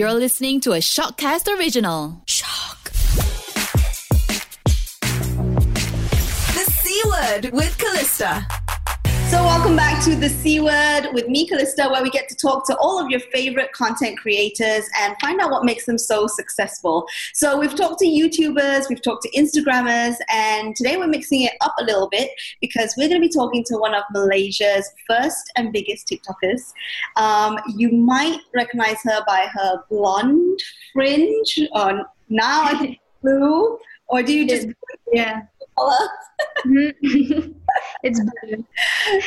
You're 0.00 0.14
listening 0.14 0.62
to 0.62 0.72
a 0.72 0.78
Shockcast 0.78 1.46
original. 1.58 2.22
Shock. 2.24 2.90
The 6.54 6.64
C 6.72 7.02
Word 7.04 7.50
with 7.52 7.76
Callista. 7.76 8.46
So, 9.30 9.44
welcome 9.44 9.76
back 9.76 10.02
to 10.06 10.16
the 10.16 10.28
C 10.28 10.58
Word 10.58 11.10
with 11.12 11.28
me, 11.28 11.46
Callista, 11.46 11.88
where 11.88 12.02
we 12.02 12.10
get 12.10 12.28
to 12.30 12.34
talk 12.34 12.66
to 12.66 12.76
all 12.78 12.98
of 13.00 13.10
your 13.10 13.20
favorite 13.20 13.70
content 13.70 14.18
creators 14.18 14.88
and 15.00 15.14
find 15.20 15.40
out 15.40 15.52
what 15.52 15.64
makes 15.64 15.86
them 15.86 15.98
so 15.98 16.26
successful. 16.26 17.06
So, 17.32 17.56
we've 17.56 17.76
talked 17.76 18.00
to 18.00 18.06
YouTubers, 18.06 18.88
we've 18.88 19.00
talked 19.00 19.22
to 19.22 19.30
Instagrammers, 19.30 20.16
and 20.30 20.74
today 20.74 20.96
we're 20.96 21.06
mixing 21.06 21.42
it 21.42 21.52
up 21.60 21.74
a 21.78 21.84
little 21.84 22.08
bit 22.08 22.30
because 22.60 22.92
we're 22.98 23.08
going 23.08 23.22
to 23.22 23.28
be 23.28 23.32
talking 23.32 23.62
to 23.68 23.76
one 23.76 23.94
of 23.94 24.02
Malaysia's 24.10 24.90
first 25.08 25.52
and 25.54 25.72
biggest 25.72 26.08
TikTokers. 26.08 26.72
Um, 27.14 27.56
you 27.76 27.92
might 27.92 28.40
recognize 28.52 28.96
her 29.04 29.22
by 29.28 29.46
her 29.52 29.84
blonde 29.88 30.58
fringe, 30.92 31.60
or 31.76 32.04
now 32.30 32.64
I 32.64 32.74
think 32.74 32.98
blue, 33.22 33.78
or 34.08 34.24
do 34.24 34.34
you 34.34 34.48
just 34.48 34.66
yeah 35.12 35.42
color? 35.78 36.08
it's 38.02 38.20
blue. 38.20 38.64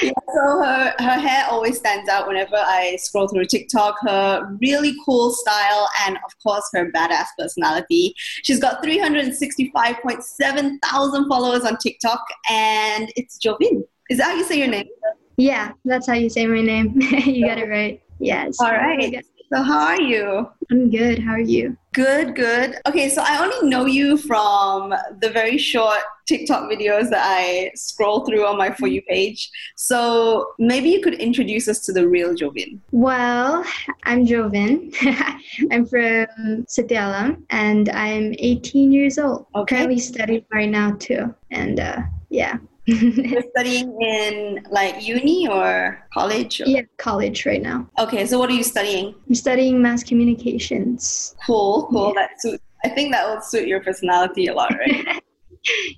yeah, 0.01 0.11
so 0.33 0.63
her, 0.63 0.93
her 0.99 1.19
hair 1.19 1.45
always 1.49 1.77
stands 1.77 2.09
out 2.09 2.27
whenever 2.27 2.55
I 2.55 2.97
scroll 2.97 3.27
through 3.27 3.45
TikTok. 3.45 3.95
Her 4.01 4.57
really 4.61 4.93
cool 5.05 5.31
style 5.31 5.89
and, 6.05 6.17
of 6.17 6.37
course, 6.41 6.69
her 6.73 6.91
badass 6.91 7.27
personality. 7.37 8.13
She's 8.43 8.59
got 8.59 8.83
365.7 8.83 10.77
thousand 10.83 11.27
followers 11.27 11.63
on 11.63 11.77
TikTok, 11.77 12.21
and 12.49 13.11
it's 13.15 13.39
Jovynn. 13.39 13.83
Is 14.09 14.17
that 14.17 14.25
how 14.25 14.35
you 14.35 14.43
say 14.43 14.57
your 14.57 14.67
name? 14.67 14.87
Yeah, 15.37 15.71
that's 15.85 16.07
how 16.07 16.13
you 16.13 16.29
say 16.29 16.45
my 16.45 16.61
name. 16.61 16.93
you 17.01 17.47
got 17.47 17.57
it 17.57 17.69
right. 17.69 18.01
Yes. 18.19 18.57
All 18.59 18.71
right. 18.71 19.23
So, 19.53 19.61
how 19.61 19.85
are 19.85 20.01
you? 20.01 20.49
I'm 20.71 20.89
good. 20.89 21.19
How 21.19 21.33
are 21.33 21.39
you? 21.39 21.77
Good, 21.93 22.35
good. 22.35 22.75
Okay, 22.87 23.07
so 23.07 23.21
I 23.23 23.37
only 23.37 23.69
know 23.69 23.85
you 23.85 24.17
from 24.17 24.95
the 25.21 25.29
very 25.29 25.59
short 25.59 25.99
TikTok 26.25 26.71
videos 26.71 27.11
that 27.11 27.21
I 27.23 27.69
scroll 27.75 28.25
through 28.25 28.47
on 28.47 28.57
my 28.57 28.73
For 28.73 28.87
You 28.87 29.03
page. 29.03 29.51
So 29.75 30.53
maybe 30.57 30.89
you 30.89 31.01
could 31.01 31.13
introduce 31.13 31.67
us 31.67 31.81
to 31.81 31.93
the 31.93 32.07
real 32.07 32.33
Jovynn. 32.33 32.79
Well, 32.91 33.63
I'm 34.05 34.25
Jovynn. 34.25 34.91
I'm 35.71 35.85
from 35.85 36.65
Setia 36.65 37.05
Alam 37.05 37.45
and 37.51 37.89
I'm 37.89 38.33
18 38.39 38.91
years 38.91 39.19
old. 39.19 39.45
Okay. 39.53 39.75
Currently 39.75 39.99
studying 39.99 40.45
right 40.51 40.69
now 40.69 40.93
too. 40.93 41.31
And 41.51 41.79
uh, 41.79 42.01
yeah. 42.31 42.57
You're 42.85 43.43
studying 43.55 43.99
in 44.01 44.65
like 44.69 45.05
uni 45.07 45.47
or 45.47 46.05
college? 46.13 46.59
Or? 46.61 46.65
yeah, 46.65 46.81
college 46.97 47.45
right 47.45 47.61
now. 47.61 47.87
Okay, 47.99 48.25
so 48.25 48.37
what 48.37 48.49
are 48.49 48.53
you 48.53 48.63
studying? 48.63 49.15
I'm 49.27 49.35
studying 49.35 49.81
mass 49.81 50.03
communications. 50.03 51.35
Cool, 51.45 51.87
cool. 51.91 52.13
That 52.13 52.41
suit. 52.41 52.61
I 52.83 52.89
think 52.89 53.13
that 53.13 53.25
will 53.27 53.41
suit 53.41 53.67
your 53.67 53.79
personality 53.81 54.47
a 54.47 54.53
lot, 54.53 54.73
right? 54.77 55.21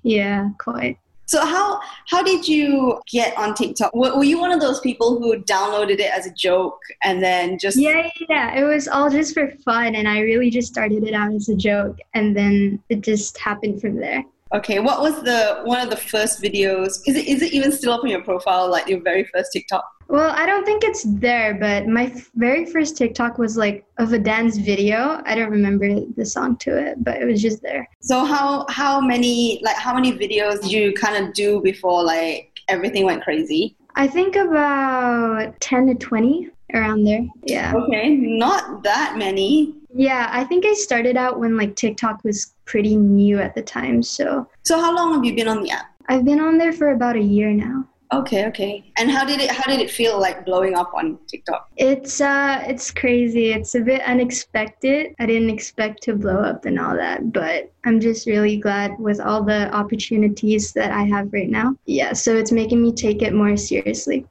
Yeah, 0.03 0.49
quite. 0.59 0.99
so 1.25 1.43
how 1.43 1.79
how 2.07 2.21
did 2.21 2.47
you 2.47 3.01
get 3.11 3.35
on 3.35 3.55
TikTok? 3.55 3.95
Were, 3.95 4.15
were 4.15 4.23
you 4.23 4.39
one 4.39 4.51
of 4.51 4.61
those 4.61 4.79
people 4.79 5.17
who 5.19 5.41
downloaded 5.41 5.97
it 5.99 6.11
as 6.15 6.27
a 6.27 6.33
joke 6.33 6.77
and 7.03 7.23
then 7.23 7.57
just 7.57 7.77
Yeah, 7.77 8.03
yeah, 8.19 8.25
yeah. 8.29 8.59
It 8.59 8.63
was 8.63 8.87
all 8.87 9.09
just 9.09 9.33
for 9.33 9.49
fun, 9.65 9.95
and 9.95 10.07
I 10.07 10.19
really 10.19 10.51
just 10.51 10.67
started 10.67 11.03
it 11.03 11.15
out 11.15 11.33
as 11.33 11.49
a 11.49 11.55
joke, 11.55 11.97
and 12.13 12.37
then 12.37 12.83
it 12.89 13.01
just 13.01 13.39
happened 13.39 13.81
from 13.81 13.95
there. 13.95 14.23
Okay, 14.53 14.79
what 14.79 15.01
was 15.01 15.23
the 15.23 15.61
one 15.63 15.81
of 15.81 15.89
the 15.89 15.97
first 15.97 16.41
videos? 16.41 16.99
Is 17.07 17.15
it 17.15 17.27
is 17.27 17.41
it 17.41 17.51
even 17.51 17.71
still 17.71 17.93
up 17.93 18.03
on 18.03 18.09
your 18.09 18.21
profile, 18.21 18.69
like 18.69 18.87
your 18.87 19.01
very 19.01 19.23
first 19.25 19.51
TikTok? 19.51 19.83
Well, 20.07 20.31
I 20.35 20.45
don't 20.45 20.63
think 20.65 20.83
it's 20.83 21.03
there, 21.03 21.55
but 21.55 21.87
my 21.87 22.05
f- 22.05 22.29
very 22.35 22.65
first 22.67 22.95
TikTok 22.95 23.39
was 23.39 23.57
like 23.57 23.85
of 23.97 24.13
a 24.13 24.19
dance 24.19 24.57
video. 24.57 25.19
I 25.25 25.33
don't 25.33 25.49
remember 25.49 26.01
the 26.15 26.25
song 26.25 26.57
to 26.57 26.77
it, 26.77 27.03
but 27.03 27.19
it 27.19 27.25
was 27.25 27.41
just 27.41 27.63
there. 27.63 27.89
So 28.01 28.23
how 28.23 28.67
how 28.69 29.01
many 29.01 29.59
like 29.63 29.77
how 29.77 29.95
many 29.95 30.11
videos 30.11 30.61
did 30.61 30.71
you 30.71 30.93
kind 30.93 31.25
of 31.25 31.33
do 31.33 31.59
before 31.61 32.03
like 32.03 32.51
everything 32.67 33.03
went 33.03 33.23
crazy? 33.23 33.75
I 33.95 34.07
think 34.07 34.35
about 34.35 35.59
10 35.59 35.87
to 35.87 35.95
20 35.95 36.49
around 36.73 37.03
there. 37.03 37.25
Yeah. 37.45 37.73
Okay, 37.75 38.09
not 38.15 38.83
that 38.83 39.15
many. 39.17 39.73
Yeah, 39.97 40.27
I 40.29 40.43
think 40.43 40.65
I 40.65 40.73
started 40.73 41.15
out 41.15 41.39
when 41.39 41.55
like 41.55 41.75
TikTok 41.77 42.21
was 42.25 42.53
pretty 42.65 42.97
new 42.97 43.39
at 43.39 43.55
the 43.55 43.61
time. 43.61 44.03
So 44.03 44.47
So 44.63 44.79
how 44.79 44.93
long 44.93 45.13
have 45.13 45.23
you 45.23 45.33
been 45.33 45.47
on 45.47 45.63
the 45.63 45.71
app? 45.71 45.95
I've 46.09 46.25
been 46.25 46.41
on 46.41 46.57
there 46.57 46.73
for 46.73 46.91
about 46.91 47.15
a 47.15 47.21
year 47.21 47.51
now. 47.51 47.87
Okay, 48.13 48.45
okay. 48.45 48.91
And 48.97 49.09
how 49.09 49.25
did 49.25 49.39
it 49.39 49.49
how 49.49 49.63
did 49.71 49.79
it 49.79 49.89
feel 49.89 50.19
like 50.19 50.45
blowing 50.45 50.75
up 50.75 50.91
on 50.93 51.17
TikTok? 51.27 51.69
It's 51.77 52.19
uh 52.19 52.61
it's 52.67 52.91
crazy. 52.91 53.53
It's 53.53 53.73
a 53.75 53.81
bit 53.81 54.01
unexpected. 54.01 55.15
I 55.19 55.25
didn't 55.25 55.49
expect 55.49 56.03
to 56.03 56.13
blow 56.13 56.39
up 56.39 56.65
and 56.65 56.77
all 56.77 56.95
that, 56.95 57.31
but 57.31 57.71
I'm 57.85 57.99
just 58.01 58.27
really 58.27 58.57
glad 58.57 58.99
with 58.99 59.21
all 59.21 59.43
the 59.43 59.73
opportunities 59.73 60.73
that 60.73 60.91
I 60.91 61.03
have 61.03 61.31
right 61.31 61.49
now. 61.49 61.75
Yeah, 61.85 62.13
so 62.13 62.35
it's 62.35 62.51
making 62.51 62.81
me 62.81 62.91
take 62.91 63.21
it 63.21 63.33
more 63.33 63.55
seriously. 63.57 64.25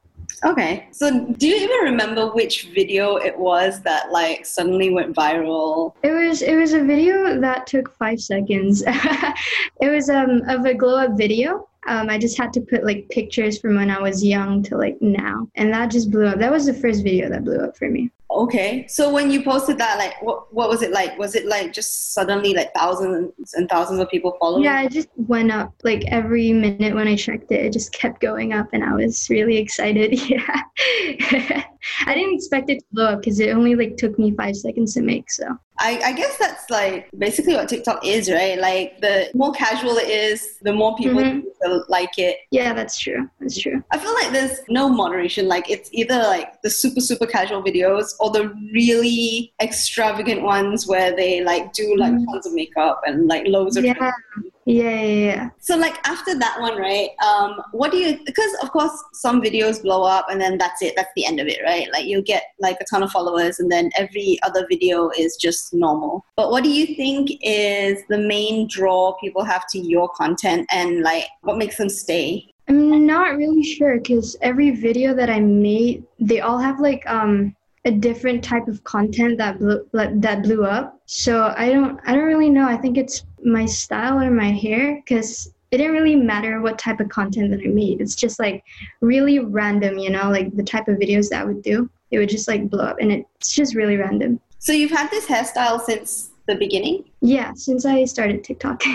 Okay. 0.45 0.89
So 0.93 1.27
do 1.39 1.49
you 1.49 1.57
even 1.57 1.93
remember 1.93 2.33
which 2.33 2.69
video 2.75 3.17
it 3.17 3.39
was 3.39 3.81
that 3.83 4.11
like 4.11 4.47
suddenly 4.47 4.91
went 4.91 5.15
viral? 5.15 5.95
It 6.03 6.13
was 6.13 6.43
it 6.43 6.57
was 6.57 6.73
a 6.73 6.83
video 6.83 7.41
that 7.41 7.67
took 7.67 7.95
5 7.97 8.21
seconds. 8.21 8.83
it 8.87 9.91
was 9.91 10.09
um 10.11 10.43
of 10.49 10.65
a 10.65 10.75
glow 10.75 10.97
up 10.97 11.17
video. 11.17 11.69
Um, 11.87 12.09
I 12.09 12.17
just 12.17 12.39
had 12.39 12.53
to 12.55 12.63
put 12.63 12.85
like 12.85 13.09
pictures 13.11 13.59
from 13.59 13.77
when 13.77 13.91
I 13.91 14.01
was 14.01 14.25
young 14.25 14.63
to 14.65 14.77
like 14.79 14.97
now, 15.03 15.49
and 15.55 15.73
that 15.75 15.91
just 15.91 16.11
blew 16.11 16.27
up. 16.27 16.39
That 16.39 16.51
was 16.51 16.65
the 16.65 16.73
first 16.73 17.03
video 17.03 17.29
that 17.29 17.45
blew 17.45 17.59
up 17.59 17.77
for 17.77 17.91
me. 17.91 18.11
Okay. 18.35 18.87
So 18.89 19.13
when 19.13 19.31
you 19.31 19.43
posted 19.43 19.79
that, 19.79 19.97
like, 19.99 20.21
what 20.21 20.53
what 20.53 20.69
was 20.69 20.83
it 20.83 20.91
like? 20.91 21.17
Was 21.19 21.35
it 21.35 21.47
like 21.47 21.73
just 21.73 22.15
suddenly 22.15 22.53
like 22.53 22.75
thousands 22.75 23.55
and 23.55 23.69
thousands 23.69 24.01
of 24.01 24.11
people 24.11 24.37
following? 24.41 24.65
Yeah, 24.65 24.83
it 24.83 24.93
just 24.93 25.09
went 25.17 25.53
up 25.53 25.73
like 25.85 26.05
every 26.09 26.53
minute 26.53 26.95
when 26.95 27.07
I 27.07 27.17
checked 27.17 27.53
it. 27.53 27.65
It 27.65 27.73
just 27.73 27.93
kept 27.93 28.21
going 28.21 28.53
up, 28.53 28.69
and 28.73 28.83
I 28.83 28.95
was 28.95 29.29
really 29.31 29.57
excited. 29.57 30.19
Yeah, 30.25 30.63
I 32.07 32.15
didn't 32.15 32.35
expect 32.35 32.71
it 32.71 32.81
to 32.81 32.85
blow 32.93 33.07
up 33.07 33.21
because 33.21 33.39
it 33.39 33.51
only 33.51 33.75
like 33.75 33.97
took 33.97 34.19
me 34.19 34.33
five 34.33 34.57
seconds 34.57 34.95
to 34.95 35.03
make. 35.03 35.31
So 35.31 35.47
I, 35.79 36.01
I 36.05 36.13
guess 36.13 36.37
that's 36.39 36.71
like 36.71 37.09
basically 37.19 37.55
what 37.55 37.69
TikTok 37.69 38.05
is, 38.07 38.31
right? 38.31 38.59
Like 38.59 39.01
the 39.01 39.29
more 39.35 39.53
casual 39.53 39.97
it 39.97 40.09
is, 40.09 40.59
the 40.63 40.73
more 40.73 40.95
people 40.97 41.21
Mhm. 41.21 41.43
like 41.89 42.17
it. 42.19 42.37
yeah, 42.51 42.73
that's 42.73 42.99
true. 42.99 43.29
That's 43.41 43.59
true. 43.59 43.83
I 43.91 43.99
feel 43.99 44.15
like 44.15 44.31
there's 44.33 44.61
no 44.69 44.89
moderation. 44.89 45.49
Like 45.49 45.69
it's 45.71 45.89
either 45.93 46.19
like 46.19 46.63
the 46.63 46.71
super 46.71 47.01
super 47.01 47.27
casual 47.27 47.63
videos 47.63 48.13
or 48.21 48.31
the 48.31 48.49
really 48.73 49.53
extravagant 49.61 50.43
ones 50.43 50.87
where 50.87 51.15
they 51.17 51.43
like 51.43 51.73
do 51.73 51.97
like 51.97 52.13
Mhm. 52.13 52.25
tons 52.31 52.47
of 52.47 52.53
makeup 52.55 53.03
and 53.07 53.27
like 53.27 53.47
loads 53.47 53.77
of. 53.77 53.85
Yeah, 53.85 54.13
yeah, 54.67 55.03
yeah. 55.03 55.25
yeah. 55.35 55.51
So 55.61 55.77
like 55.77 55.97
after 56.07 56.39
that 56.39 56.61
one, 56.61 56.77
right? 56.77 57.11
Um, 57.25 57.61
what 57.73 57.91
do 57.91 57.99
you? 57.99 58.19
Because 58.25 58.51
of 58.63 58.71
course 58.71 58.93
some 59.13 59.43
videos 59.43 59.83
blow 59.83 60.03
up 60.03 60.27
and 60.31 60.41
then 60.41 60.59
that's 60.59 60.83
it. 60.83 60.95
That's 60.97 61.11
the 61.17 61.27
end 61.27 61.41
of 61.41 61.47
it, 61.47 61.61
right? 61.65 61.89
Like 61.93 62.07
you'll 62.07 62.23
get 62.23 62.45
like 62.59 62.79
a 62.81 62.85
ton 62.85 63.03
of 63.03 63.11
followers 63.11 63.61
and 63.61 63.71
then 63.71 63.91
every 63.97 64.39
other 64.43 64.67
video 64.69 65.11
is 65.19 65.37
just 65.37 65.75
normal. 65.75 66.25
But 66.37 66.51
what 66.51 66.65
do 66.65 66.71
you 66.71 66.95
think 66.95 67.31
is 67.43 68.03
the 68.09 68.19
main 68.19 68.69
draw 68.69 69.15
people 69.15 69.45
have 69.45 69.67
to 69.71 69.79
your 69.79 70.09
content 70.11 70.67
and 70.73 71.03
like 71.03 71.27
what 71.43 71.59
makes 71.59 71.77
them 71.77 71.89
stay? 71.89 72.51
I'm 72.69 73.07
not 73.07 73.37
really 73.37 73.63
sure 73.63 73.99
because 73.99 74.37
every 74.41 74.71
video 74.71 75.15
that 75.15 75.29
I 75.29 75.41
made, 75.41 76.05
they 76.19 76.41
all 76.41 76.59
have 76.59 76.81
like 76.81 77.07
um 77.07 77.55
a 77.85 77.91
different 77.91 78.43
type 78.43 78.67
of 78.69 78.83
content 78.85 79.39
that 79.39 79.59
blew 79.59 79.87
that 79.93 80.43
blew 80.43 80.65
up. 80.65 81.01
So 81.07 81.53
I 81.57 81.71
don't 81.71 82.01
I 82.07 82.15
don't 82.15 82.25
really 82.25 82.51
know. 82.51 82.67
I 82.67 82.77
think 82.77 82.97
it's 82.97 83.25
my 83.45 83.67
style 83.67 84.21
or 84.21 84.31
my 84.31 84.51
hair 84.51 85.03
because 85.05 85.53
it 85.71 85.79
didn't 85.79 85.93
really 85.93 86.17
matter 86.17 86.61
what 86.61 86.79
type 86.79 87.01
of 87.01 87.09
content 87.09 87.51
that 87.51 87.61
I 87.61 87.69
made. 87.69 88.01
It's 88.01 88.15
just 88.15 88.39
like 88.39 88.65
really 89.01 89.41
random, 89.41 89.99
you 89.99 90.11
know, 90.11 90.31
like 90.31 90.55
the 90.57 90.63
type 90.63 90.89
of 90.89 90.99
videos 90.99 91.29
that 91.31 91.43
I 91.43 91.45
would 91.45 91.63
do. 91.63 91.91
It 92.11 92.19
would 92.19 92.29
just 92.29 92.47
like 92.49 92.71
blow 92.71 92.85
up, 92.85 92.99
and 93.01 93.11
it's 93.11 93.53
just 93.53 93.75
really 93.75 93.97
random. 93.97 94.41
So 94.61 94.73
you've 94.73 94.93
had 94.93 95.11
this 95.11 95.27
hairstyle 95.27 95.81
since 95.81 96.31
the 96.47 96.55
beginning? 96.55 97.05
Yeah, 97.21 97.53
since 97.55 97.85
I 97.85 98.05
started 98.05 98.45
TikTok. 98.45 98.83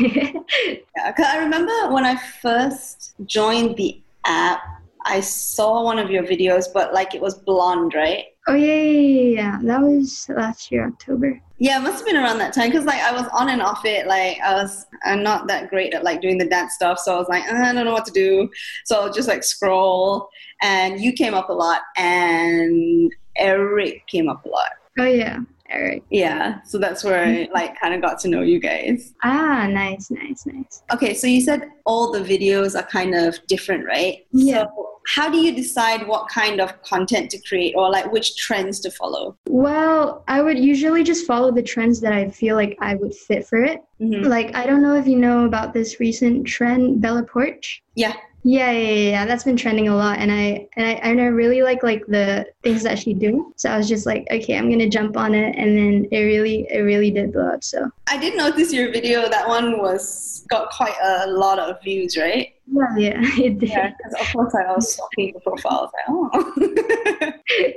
Yeah, 0.97 1.11
'cause 1.13 1.25
I 1.27 1.37
remember 1.37 1.71
when 1.91 2.05
I 2.05 2.15
first 2.15 3.13
joined 3.25 3.77
the 3.77 4.01
app, 4.25 4.61
I 5.05 5.21
saw 5.21 5.83
one 5.83 5.97
of 5.97 6.11
your 6.11 6.23
videos, 6.23 6.65
but 6.73 6.93
like 6.93 7.15
it 7.15 7.21
was 7.21 7.35
blonde, 7.35 7.93
right? 7.93 8.25
Oh 8.49 8.55
yeah, 8.55 8.81
yeah, 8.81 9.21
yeah. 9.41 9.59
That 9.63 9.81
was 9.81 10.27
last 10.29 10.71
year 10.71 10.87
October. 10.87 11.39
Yeah, 11.59 11.79
it 11.79 11.83
must 11.83 11.97
have 11.97 12.05
been 12.05 12.17
around 12.17 12.39
that 12.39 12.53
time 12.53 12.69
because 12.69 12.85
like 12.85 13.01
I 13.01 13.11
was 13.11 13.27
on 13.33 13.49
and 13.49 13.61
off 13.61 13.85
it. 13.85 14.07
Like 14.07 14.39
I 14.41 14.53
was, 14.53 14.85
I'm 15.03 15.23
not 15.23 15.47
that 15.47 15.69
great 15.69 15.93
at 15.93 16.03
like 16.03 16.21
doing 16.21 16.37
the 16.37 16.47
dance 16.47 16.73
stuff, 16.73 16.99
so 16.99 17.15
I 17.15 17.17
was 17.17 17.29
like, 17.29 17.43
"Uh, 17.51 17.55
I 17.55 17.73
don't 17.73 17.85
know 17.85 17.93
what 17.93 18.05
to 18.05 18.11
do. 18.11 18.49
So 18.85 18.99
I'll 18.99 19.13
just 19.13 19.27
like 19.27 19.43
scroll, 19.43 20.29
and 20.61 20.99
you 20.99 21.13
came 21.13 21.33
up 21.33 21.49
a 21.49 21.53
lot, 21.53 21.81
and 21.97 23.11
Eric 23.37 24.07
came 24.07 24.29
up 24.29 24.45
a 24.45 24.49
lot. 24.49 24.71
Oh 24.97 25.05
yeah, 25.05 25.39
Eric. 25.69 26.03
Yeah, 26.09 26.61
so 26.63 26.77
that's 26.77 27.03
where 27.03 27.23
I 27.23 27.47
like 27.53 27.79
kind 27.79 27.93
of 27.93 28.01
got 28.01 28.19
to 28.19 28.27
know 28.27 28.41
you 28.41 28.59
guys. 28.59 29.13
Ah, 29.23 29.67
nice, 29.67 30.09
nice, 30.11 30.45
nice. 30.45 30.83
Okay, 30.93 31.13
so 31.13 31.27
you 31.27 31.41
said 31.41 31.69
all 31.85 32.11
the 32.11 32.19
videos 32.19 32.77
are 32.79 32.85
kind 32.87 33.15
of 33.15 33.39
different, 33.47 33.85
right? 33.85 34.25
Yeah. 34.31 34.65
So 34.65 34.85
how 35.07 35.29
do 35.29 35.37
you 35.39 35.55
decide 35.55 36.07
what 36.07 36.29
kind 36.29 36.61
of 36.61 36.79
content 36.83 37.31
to 37.31 37.39
create 37.47 37.73
or 37.75 37.89
like 37.89 38.11
which 38.11 38.35
trends 38.35 38.79
to 38.81 38.91
follow? 38.91 39.35
Well, 39.47 40.23
I 40.27 40.41
would 40.41 40.59
usually 40.59 41.03
just 41.03 41.25
follow 41.25 41.51
the 41.51 41.63
trends 41.63 41.99
that 42.01 42.13
I 42.13 42.29
feel 42.29 42.55
like 42.55 42.77
I 42.79 42.95
would 42.95 43.15
fit 43.15 43.47
for 43.47 43.63
it. 43.63 43.81
Mhm. 43.99 44.25
Like, 44.25 44.55
I 44.55 44.65
don't 44.67 44.83
know 44.83 44.95
if 44.95 45.07
you 45.07 45.15
know 45.15 45.45
about 45.45 45.73
this 45.73 45.99
recent 45.99 46.45
trend, 46.45 47.01
Bella 47.01 47.23
Poarch. 47.23 47.79
Yeah. 47.95 48.13
Yeah, 48.43 48.71
yeah, 48.71 48.79
yeah, 48.79 49.09
yeah. 49.11 49.25
That's 49.25 49.43
been 49.43 49.57
trending 49.57 49.89
a 49.89 49.95
lot, 49.95 50.17
and 50.19 50.31
I 50.31 50.67
and 50.73 50.87
I 50.87 50.91
and 50.91 51.19
I 51.19 51.25
really 51.25 51.61
like 51.61 51.83
like 51.83 52.05
the 52.07 52.45
things 52.63 52.83
that 52.83 52.97
she 52.97 53.13
do. 53.13 53.53
So 53.57 53.69
I 53.69 53.77
was 53.77 53.89
just 53.89 54.05
like, 54.05 54.27
okay, 54.31 54.57
I'm 54.57 54.69
gonna 54.69 54.89
jump 54.89 55.17
on 55.17 55.35
it, 55.35 55.55
and 55.57 55.77
then 55.77 56.07
it 56.11 56.21
really, 56.21 56.65
it 56.69 56.79
really 56.79 57.11
did 57.11 57.33
blow 57.33 57.49
up. 57.49 57.63
So 57.63 57.89
I 58.09 58.17
did 58.17 58.37
notice 58.37 58.71
your 58.71 58.91
video. 58.91 59.29
That 59.29 59.47
one 59.47 59.79
was 59.79 60.45
got 60.49 60.71
quite 60.71 60.95
a 61.01 61.27
lot 61.31 61.59
of 61.59 61.81
views, 61.83 62.15
right? 62.17 62.53
yeah, 62.71 62.97
yeah, 62.97 63.21
it 63.43 63.59
did. 63.59 63.69
Yeah, 63.69 63.91
because 63.97 64.13
of 64.21 64.33
course 64.33 64.55
I 64.55 64.71
was 64.71 64.93
stalking 64.93 65.33
the 65.33 65.39
profile. 65.41 65.91
Like, 65.93 66.05
oh. 66.07 67.73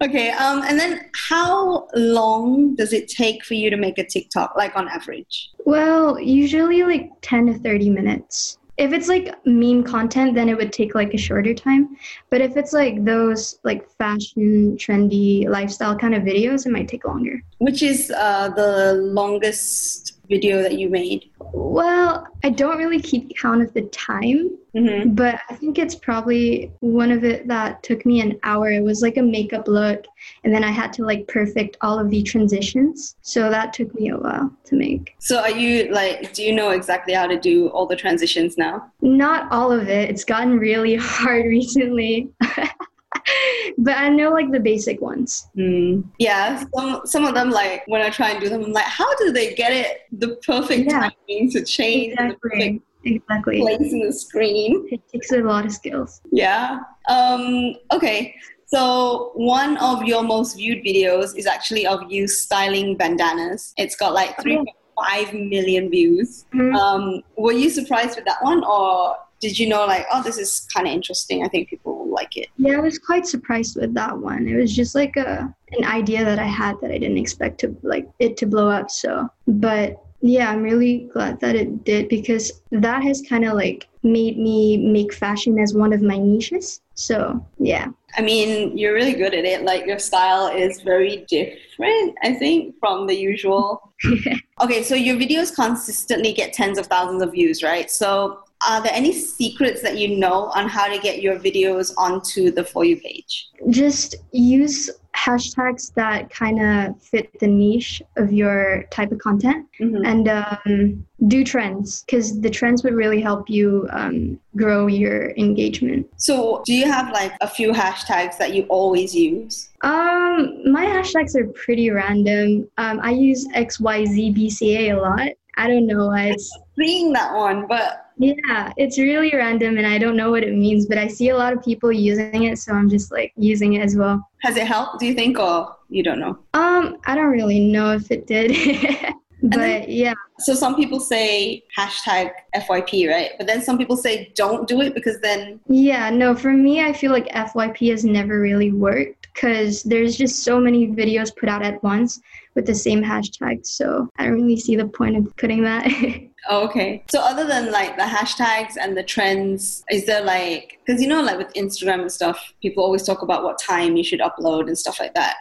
okay. 0.02 0.30
Um, 0.30 0.62
and 0.62 0.78
then 0.78 1.10
how 1.28 1.88
long 1.94 2.74
does 2.74 2.92
it 2.92 3.08
take 3.08 3.44
for 3.44 3.54
you 3.54 3.70
to 3.70 3.76
make 3.76 3.98
a 3.98 4.06
TikTok, 4.06 4.54
like 4.56 4.76
on 4.76 4.88
average? 4.88 5.50
Well, 5.64 6.18
usually 6.18 6.82
like 6.84 7.10
10 7.22 7.46
to 7.46 7.58
30 7.58 7.90
minutes. 7.90 8.58
If 8.76 8.92
it's 8.92 9.08
like 9.08 9.34
meme 9.46 9.84
content, 9.84 10.34
then 10.34 10.48
it 10.48 10.56
would 10.56 10.72
take 10.72 10.94
like 10.94 11.14
a 11.14 11.18
shorter 11.18 11.54
time. 11.54 11.96
But 12.30 12.40
if 12.40 12.56
it's 12.56 12.72
like 12.72 13.04
those 13.04 13.58
like 13.62 13.88
fashion, 13.98 14.76
trendy, 14.76 15.48
lifestyle 15.48 15.96
kind 15.96 16.14
of 16.14 16.22
videos, 16.22 16.66
it 16.66 16.70
might 16.70 16.88
take 16.88 17.04
longer. 17.04 17.42
Which 17.58 17.82
is 17.82 18.10
uh, 18.10 18.48
the 18.48 18.94
longest 18.94 20.13
video 20.28 20.62
that 20.62 20.78
you 20.78 20.88
made? 20.88 21.30
Well, 21.38 22.26
I 22.42 22.50
don't 22.50 22.78
really 22.78 23.00
keep 23.00 23.36
count 23.36 23.62
of 23.62 23.72
the 23.74 23.82
time, 23.82 24.58
Mm-hmm. 24.74 25.14
but 25.14 25.38
I 25.48 25.54
think 25.54 25.78
it's 25.78 25.94
probably 25.94 26.72
one 26.80 27.12
of 27.12 27.22
it 27.22 27.46
that 27.46 27.80
took 27.84 28.04
me 28.04 28.20
an 28.20 28.40
hour. 28.42 28.72
It 28.72 28.82
was 28.82 29.02
like 29.02 29.16
a 29.18 29.22
makeup 29.22 29.68
look, 29.68 30.04
and 30.42 30.52
then 30.52 30.64
I 30.64 30.72
had 30.72 30.92
to 30.94 31.04
like 31.04 31.28
perfect 31.28 31.76
all 31.80 31.96
of 31.96 32.10
the 32.10 32.24
transitions. 32.24 33.14
So 33.22 33.50
that 33.50 33.72
took 33.72 33.94
me 33.94 34.08
a 34.08 34.16
while 34.16 34.52
to 34.64 34.74
make. 34.74 35.14
So 35.20 35.38
are 35.40 35.50
you 35.50 35.92
like, 35.92 36.32
do 36.32 36.42
you 36.42 36.52
know 36.52 36.70
exactly 36.70 37.14
how 37.14 37.28
to 37.28 37.38
do 37.38 37.68
all 37.68 37.86
the 37.86 37.94
transitions 37.94 38.58
now? 38.58 38.90
Not 39.00 39.46
all 39.52 39.70
of 39.70 39.88
it. 39.88 40.10
It's 40.10 40.24
gotten 40.24 40.58
really 40.58 40.94
hard 41.00 41.46
recently. 41.46 42.30
but 43.78 43.96
I 43.96 44.08
know 44.08 44.30
like 44.30 44.50
the 44.52 44.60
basic 44.60 45.00
ones. 45.00 45.46
Mm. 45.56 46.04
Yeah, 46.18 46.64
some 46.74 47.00
some 47.04 47.24
of 47.24 47.34
them 47.34 47.50
like 47.50 47.82
when 47.86 48.02
I 48.02 48.10
try 48.10 48.30
and 48.30 48.40
do 48.40 48.48
them, 48.48 48.64
I'm 48.64 48.72
like, 48.72 48.84
how 48.84 49.14
do 49.16 49.32
they 49.32 49.54
get 49.54 49.72
it 49.72 50.02
the 50.12 50.36
perfect 50.46 50.90
Yeah. 50.90 51.10
timing 51.10 51.50
to 51.52 51.64
change 51.64 52.14
and 52.18 52.32
the 52.32 52.36
perfect 52.36 52.82
Exactly. 53.06 53.58
Exactly. 53.58 53.60
place 53.60 53.92
in 53.92 54.00
the 54.00 54.12
screen? 54.12 54.88
It 54.90 55.00
takes 55.12 55.30
a 55.32 55.38
lot 55.42 55.66
of 55.66 55.72
skills. 55.72 56.22
Yeah. 56.32 56.78
Um, 57.08 57.74
okay. 57.92 58.34
So 58.66 59.30
one 59.34 59.76
of 59.76 60.04
your 60.04 60.22
most 60.22 60.56
viewed 60.56 60.82
videos 60.82 61.36
is 61.36 61.46
actually 61.46 61.86
of 61.86 62.10
you 62.10 62.26
styling 62.26 62.96
bandanas. 62.96 63.74
It's 63.76 63.94
got 63.94 64.14
like 64.14 64.36
3.5 64.38 65.34
million 65.50 65.90
views. 65.90 66.46
Mhm. 66.54 66.74
Um, 66.74 67.22
were 67.36 67.52
you 67.52 67.68
surprised 67.68 68.16
with 68.16 68.24
that 68.24 68.42
one, 68.42 68.64
or 68.64 69.16
did 69.44 69.58
you 69.58 69.68
know 69.68 69.84
like, 69.84 70.06
oh, 70.10 70.22
this 70.22 70.38
is 70.38 70.66
kind 70.72 70.86
of 70.86 70.94
interesting? 70.94 71.44
I 71.44 71.48
think 71.48 71.68
people 71.68 71.98
will 71.98 72.10
like 72.10 72.34
it. 72.38 72.48
Yeah, 72.56 72.78
I 72.78 72.80
was 72.80 72.98
quite 72.98 73.26
surprised 73.26 73.76
with 73.78 73.92
that 73.92 74.16
one. 74.16 74.48
It 74.48 74.56
was 74.56 74.74
just 74.74 74.94
like 74.94 75.18
a 75.18 75.54
an 75.72 75.84
idea 75.84 76.24
that 76.24 76.38
I 76.38 76.46
had 76.46 76.80
that 76.80 76.90
I 76.90 76.96
didn't 76.96 77.18
expect 77.18 77.60
to 77.60 77.76
like 77.82 78.08
it 78.18 78.38
to 78.38 78.46
blow 78.46 78.70
up. 78.70 78.90
So, 78.90 79.28
but 79.46 80.02
yeah, 80.22 80.50
I'm 80.50 80.62
really 80.62 81.10
glad 81.12 81.40
that 81.40 81.56
it 81.56 81.84
did 81.84 82.08
because 82.08 82.62
that 82.70 83.02
has 83.02 83.20
kind 83.28 83.44
of 83.44 83.52
like 83.52 83.86
made 84.02 84.38
me 84.38 84.78
make 84.78 85.12
fashion 85.12 85.58
as 85.58 85.74
one 85.74 85.92
of 85.92 86.00
my 86.00 86.16
niches. 86.16 86.80
So, 86.94 87.44
yeah. 87.58 87.88
I 88.16 88.22
mean, 88.22 88.78
you're 88.78 88.94
really 88.94 89.12
good 89.12 89.34
at 89.34 89.44
it. 89.44 89.64
Like 89.64 89.84
your 89.84 89.98
style 89.98 90.46
is 90.46 90.80
very 90.80 91.26
different, 91.28 92.16
I 92.22 92.32
think, 92.32 92.76
from 92.80 93.06
the 93.06 93.14
usual. 93.14 93.92
okay, 94.62 94.82
so 94.82 94.94
your 94.94 95.16
videos 95.16 95.54
consistently 95.54 96.32
get 96.32 96.54
tens 96.54 96.78
of 96.78 96.86
thousands 96.86 97.22
of 97.22 97.32
views, 97.32 97.62
right? 97.62 97.90
So 97.90 98.43
are 98.68 98.82
there 98.82 98.92
any 98.94 99.12
secrets 99.12 99.82
that 99.82 99.98
you 99.98 100.16
know 100.16 100.50
on 100.54 100.68
how 100.68 100.86
to 100.92 100.98
get 101.00 101.22
your 101.22 101.38
videos 101.38 101.92
onto 101.96 102.50
the 102.50 102.64
For 102.64 102.84
You 102.84 102.96
page? 103.00 103.48
Just 103.70 104.16
use 104.32 104.90
hashtags 105.14 105.94
that 105.94 106.28
kind 106.30 106.60
of 106.60 107.00
fit 107.00 107.30
the 107.38 107.46
niche 107.46 108.02
of 108.16 108.32
your 108.32 108.84
type 108.90 109.12
of 109.12 109.18
content 109.18 109.64
Mhm. 109.80 110.02
and 110.04 110.28
um, 110.28 111.06
do 111.28 111.44
trends 111.44 112.02
because 112.04 112.40
the 112.40 112.50
trends 112.50 112.82
would 112.82 112.94
really 112.94 113.20
help 113.20 113.48
you 113.48 113.86
um, 113.92 114.38
grow 114.56 114.88
your 114.88 115.30
engagement. 115.36 116.06
So 116.16 116.62
do 116.66 116.74
you 116.74 116.90
have 116.90 117.12
like 117.12 117.32
a 117.40 117.48
few 117.48 117.70
hashtags 117.72 118.36
that 118.38 118.54
you 118.54 118.64
always 118.64 119.14
use? 119.14 119.70
Um, 119.82 120.70
my 120.72 120.84
hashtags 120.84 121.36
are 121.36 121.46
pretty 121.64 121.90
random. 121.90 122.68
Um, 122.78 122.98
I 123.00 123.12
use 123.12 123.46
XYZBCA 123.54 124.96
a 124.96 125.00
lot. 125.00 125.28
I 125.56 125.68
don't 125.68 125.86
know 125.86 126.06
why 126.08 126.30
it's 126.30 126.50
Seeing 126.76 127.12
that 127.12 127.32
one, 127.32 127.66
but 127.68 128.03
yeah, 128.16 128.72
it's 128.76 128.98
really 128.98 129.32
random 129.34 129.78
and 129.78 129.86
I 129.86 129.98
don't 129.98 130.16
know 130.16 130.30
what 130.30 130.42
it 130.42 130.54
means, 130.54 130.86
but 130.86 130.98
I 130.98 131.08
see 131.08 131.30
a 131.30 131.36
lot 131.36 131.52
of 131.52 131.62
people 131.62 131.92
using 131.92 132.44
it, 132.44 132.58
so 132.58 132.72
I'm 132.72 132.88
just 132.88 133.10
like 133.10 133.32
using 133.36 133.74
it 133.74 133.80
as 133.80 133.96
well. 133.96 134.26
has 134.42 134.56
it 134.56 134.66
helped, 134.66 135.00
do 135.00 135.06
you 135.06 135.14
think, 135.14 135.38
or 135.38 135.74
you 135.88 136.02
don't 136.02 136.20
know? 136.20 136.38
Um, 136.54 136.98
I 137.06 137.14
don't 137.14 137.30
really 137.30 137.60
know 137.60 137.92
if 137.92 138.10
it 138.10 138.26
did. 138.26 138.52
but 139.42 139.88
yeah. 139.88 140.14
So 140.38 140.54
some 140.54 140.74
people 140.74 141.00
say 141.00 141.62
hashtag 141.76 142.30
FYP, 142.54 143.08
right? 143.08 143.32
But 143.36 143.46
then 143.46 143.62
some 143.62 143.78
people 143.78 143.96
say 143.96 144.32
don't 144.34 144.66
do 144.66 144.80
it 144.80 144.94
because 144.94 145.20
then 145.20 145.60
Yeah, 145.66 146.10
no, 146.10 146.34
for 146.34 146.52
me 146.52 146.82
I 146.82 146.92
feel 146.92 147.12
like 147.12 147.28
FYP 147.28 147.90
has 147.90 148.04
never 148.04 148.40
really 148.40 148.72
worked 148.72 149.32
cuz 149.34 149.82
there's 149.82 150.16
just 150.16 150.44
so 150.44 150.60
many 150.60 150.86
videos 150.86 151.34
put 151.34 151.48
out 151.48 151.62
at 151.62 151.82
once 151.82 152.20
with 152.54 152.66
the 152.66 152.74
same 152.74 153.02
hashtag, 153.02 153.66
so 153.66 154.08
I 154.16 154.24
don't 154.24 154.34
really 154.34 154.56
see 154.56 154.76
the 154.76 154.86
point 154.86 155.16
of 155.16 155.36
putting 155.36 155.62
that. 155.64 155.86
Oh, 156.48 156.64
okay. 156.66 157.02
So 157.10 157.20
other 157.20 157.46
than 157.46 157.70
like 157.72 157.96
the 157.96 158.02
hashtags 158.02 158.74
and 158.80 158.96
the 158.96 159.02
trends, 159.02 159.84
is 159.90 160.06
there 160.06 160.22
like 160.22 160.78
because 160.84 161.00
you 161.00 161.08
know 161.08 161.22
like 161.22 161.38
with 161.38 161.52
Instagram 161.54 162.02
and 162.02 162.12
stuff, 162.12 162.52
people 162.60 162.84
always 162.84 163.02
talk 163.02 163.22
about 163.22 163.44
what 163.44 163.58
time 163.58 163.96
you 163.96 164.04
should 164.04 164.20
upload 164.20 164.66
and 164.66 164.76
stuff 164.76 165.00
like 165.00 165.14
that. 165.14 165.36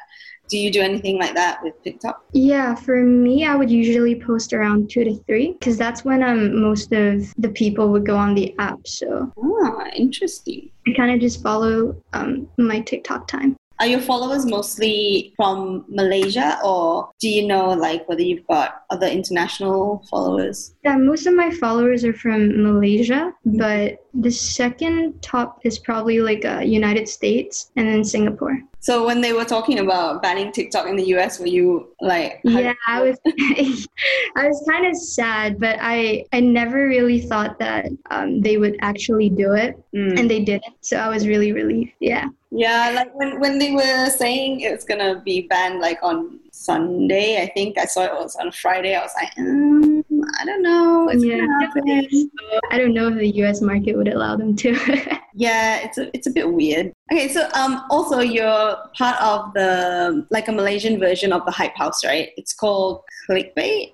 Do 0.50 0.58
you 0.58 0.72
do 0.72 0.82
anything 0.82 1.18
like 1.20 1.36
that 1.36 1.64
with 1.64 1.82
TikTok? 1.84 2.24
Yeah, 2.34 2.76
for 2.76 3.02
me, 3.02 3.46
I 3.46 3.56
would 3.56 3.72
usually 3.72 4.20
post 4.20 4.52
around 4.54 4.90
two 4.90 5.04
to 5.06 5.16
three 5.24 5.54
because 5.54 5.78
that's 5.78 6.04
when 6.06 6.22
um 6.22 6.62
most 6.62 6.92
of 6.92 7.34
the 7.38 7.50
people 7.50 7.90
would 7.90 8.06
go 8.06 8.16
on 8.16 8.36
the 8.36 8.54
app. 8.60 8.86
So 8.86 9.32
Ah, 9.42 9.86
interesting. 9.96 10.70
I 10.88 10.94
kind 10.94 11.12
of 11.12 11.20
just 11.22 11.42
follow 11.42 11.96
um 12.14 12.48
my 12.58 12.82
TikTok 12.82 13.28
time. 13.28 13.56
Are 13.80 13.88
your 13.88 14.00
followers 14.00 14.46
mostly 14.46 15.34
from 15.36 15.84
Malaysia, 15.90 16.60
or 16.64 17.10
do 17.20 17.28
you 17.28 17.46
know 17.48 17.70
like 17.74 18.08
whether 18.08 18.22
you've 18.22 18.46
got 18.48 18.84
other 18.90 19.08
international 19.08 20.06
followers? 20.10 20.76
Yeah, 20.86 20.96
most 20.98 21.26
of 21.26 21.34
my 21.34 21.50
followers 21.52 22.06
are 22.06 22.14
from 22.14 22.62
Malaysia, 22.64 23.34
but 23.44 23.98
the 24.14 24.32
second 24.32 25.22
top 25.22 25.60
is 25.66 25.80
probably 25.80 26.20
like 26.22 26.46
uh, 26.46 26.60
United 26.60 27.10
States 27.10 27.72
and 27.76 27.88
then 27.88 28.04
Singapore. 28.04 28.62
So 28.80 29.06
when 29.06 29.22
they 29.22 29.32
were 29.32 29.46
talking 29.46 29.80
about 29.80 30.22
banning 30.22 30.52
TikTok 30.52 30.88
in 30.88 30.96
the 30.98 31.06
US, 31.16 31.40
were 31.40 31.48
you 31.48 31.88
like, 32.02 32.42
Yeah, 32.44 32.74
I 32.88 33.02
was 33.02 33.18
I 34.36 34.48
was 34.48 34.64
kind 34.70 34.86
of 34.86 34.96
sad, 34.96 35.60
but 35.60 35.78
I 35.82 36.26
I 36.32 36.40
never 36.42 36.88
really 36.88 37.22
thought 37.22 37.58
that 37.60 37.88
um, 38.12 38.42
they 38.42 38.58
would 38.58 38.78
actually 38.82 39.30
do 39.30 39.54
it, 39.54 39.76
Mm. 39.96 40.20
and 40.20 40.30
they 40.30 40.42
didn't. 40.44 40.74
So 40.82 40.98
I 40.98 41.08
was 41.10 41.28
really 41.28 41.52
relieved. 41.54 41.92
Yeah. 42.00 42.28
Yeah, 42.56 42.92
like 42.94 43.14
when, 43.16 43.40
when 43.40 43.58
they 43.58 43.72
were 43.72 44.10
saying 44.12 44.62
it 44.62 44.72
was 44.72 44.84
gonna 44.84 45.22
be 45.26 45.48
banned 45.48 45.80
like 45.80 45.98
on 46.04 46.40
Sunday, 46.52 47.42
I 47.42 47.48
think 47.48 47.80
I 47.80 47.86
saw 47.86 48.04
it 48.04 48.14
was 48.14 48.36
on 48.36 48.52
Friday. 48.52 48.96
I 48.96 49.02
was 49.02 49.12
like, 49.20 49.34
mm, 49.36 50.04
I 50.40 50.46
don't 50.46 50.62
know. 50.62 51.10
It's 51.10 51.24
Yeah. 51.24 51.38
gonna 51.38 51.66
happen. 51.66 52.32
I 52.72 52.78
don't 52.78 52.94
know 52.94 53.08
if 53.08 53.16
the 53.16 53.28
U.S. 53.42 53.62
market 53.62 53.98
would 53.98 54.08
allow 54.08 54.36
them 54.36 54.56
to. 54.58 54.76
Yeah, 55.36 55.78
it's 55.84 55.98
a 55.98 56.16
it's 56.16 56.28
a 56.28 56.30
bit 56.30 56.54
weird. 56.54 56.94
Okay, 57.12 57.28
so 57.28 57.50
um, 57.56 57.82
also 57.90 58.20
you're 58.20 58.78
part 58.96 59.20
of 59.20 59.52
the 59.56 60.28
like 60.30 60.48
a 60.48 60.52
Malaysian 60.52 61.00
version 61.00 61.34
of 61.34 61.44
the 61.46 61.52
Hype 61.52 61.76
House, 61.76 62.06
right? 62.06 62.30
It's 62.38 62.54
called 62.54 63.02
Clickbait? 63.28 63.94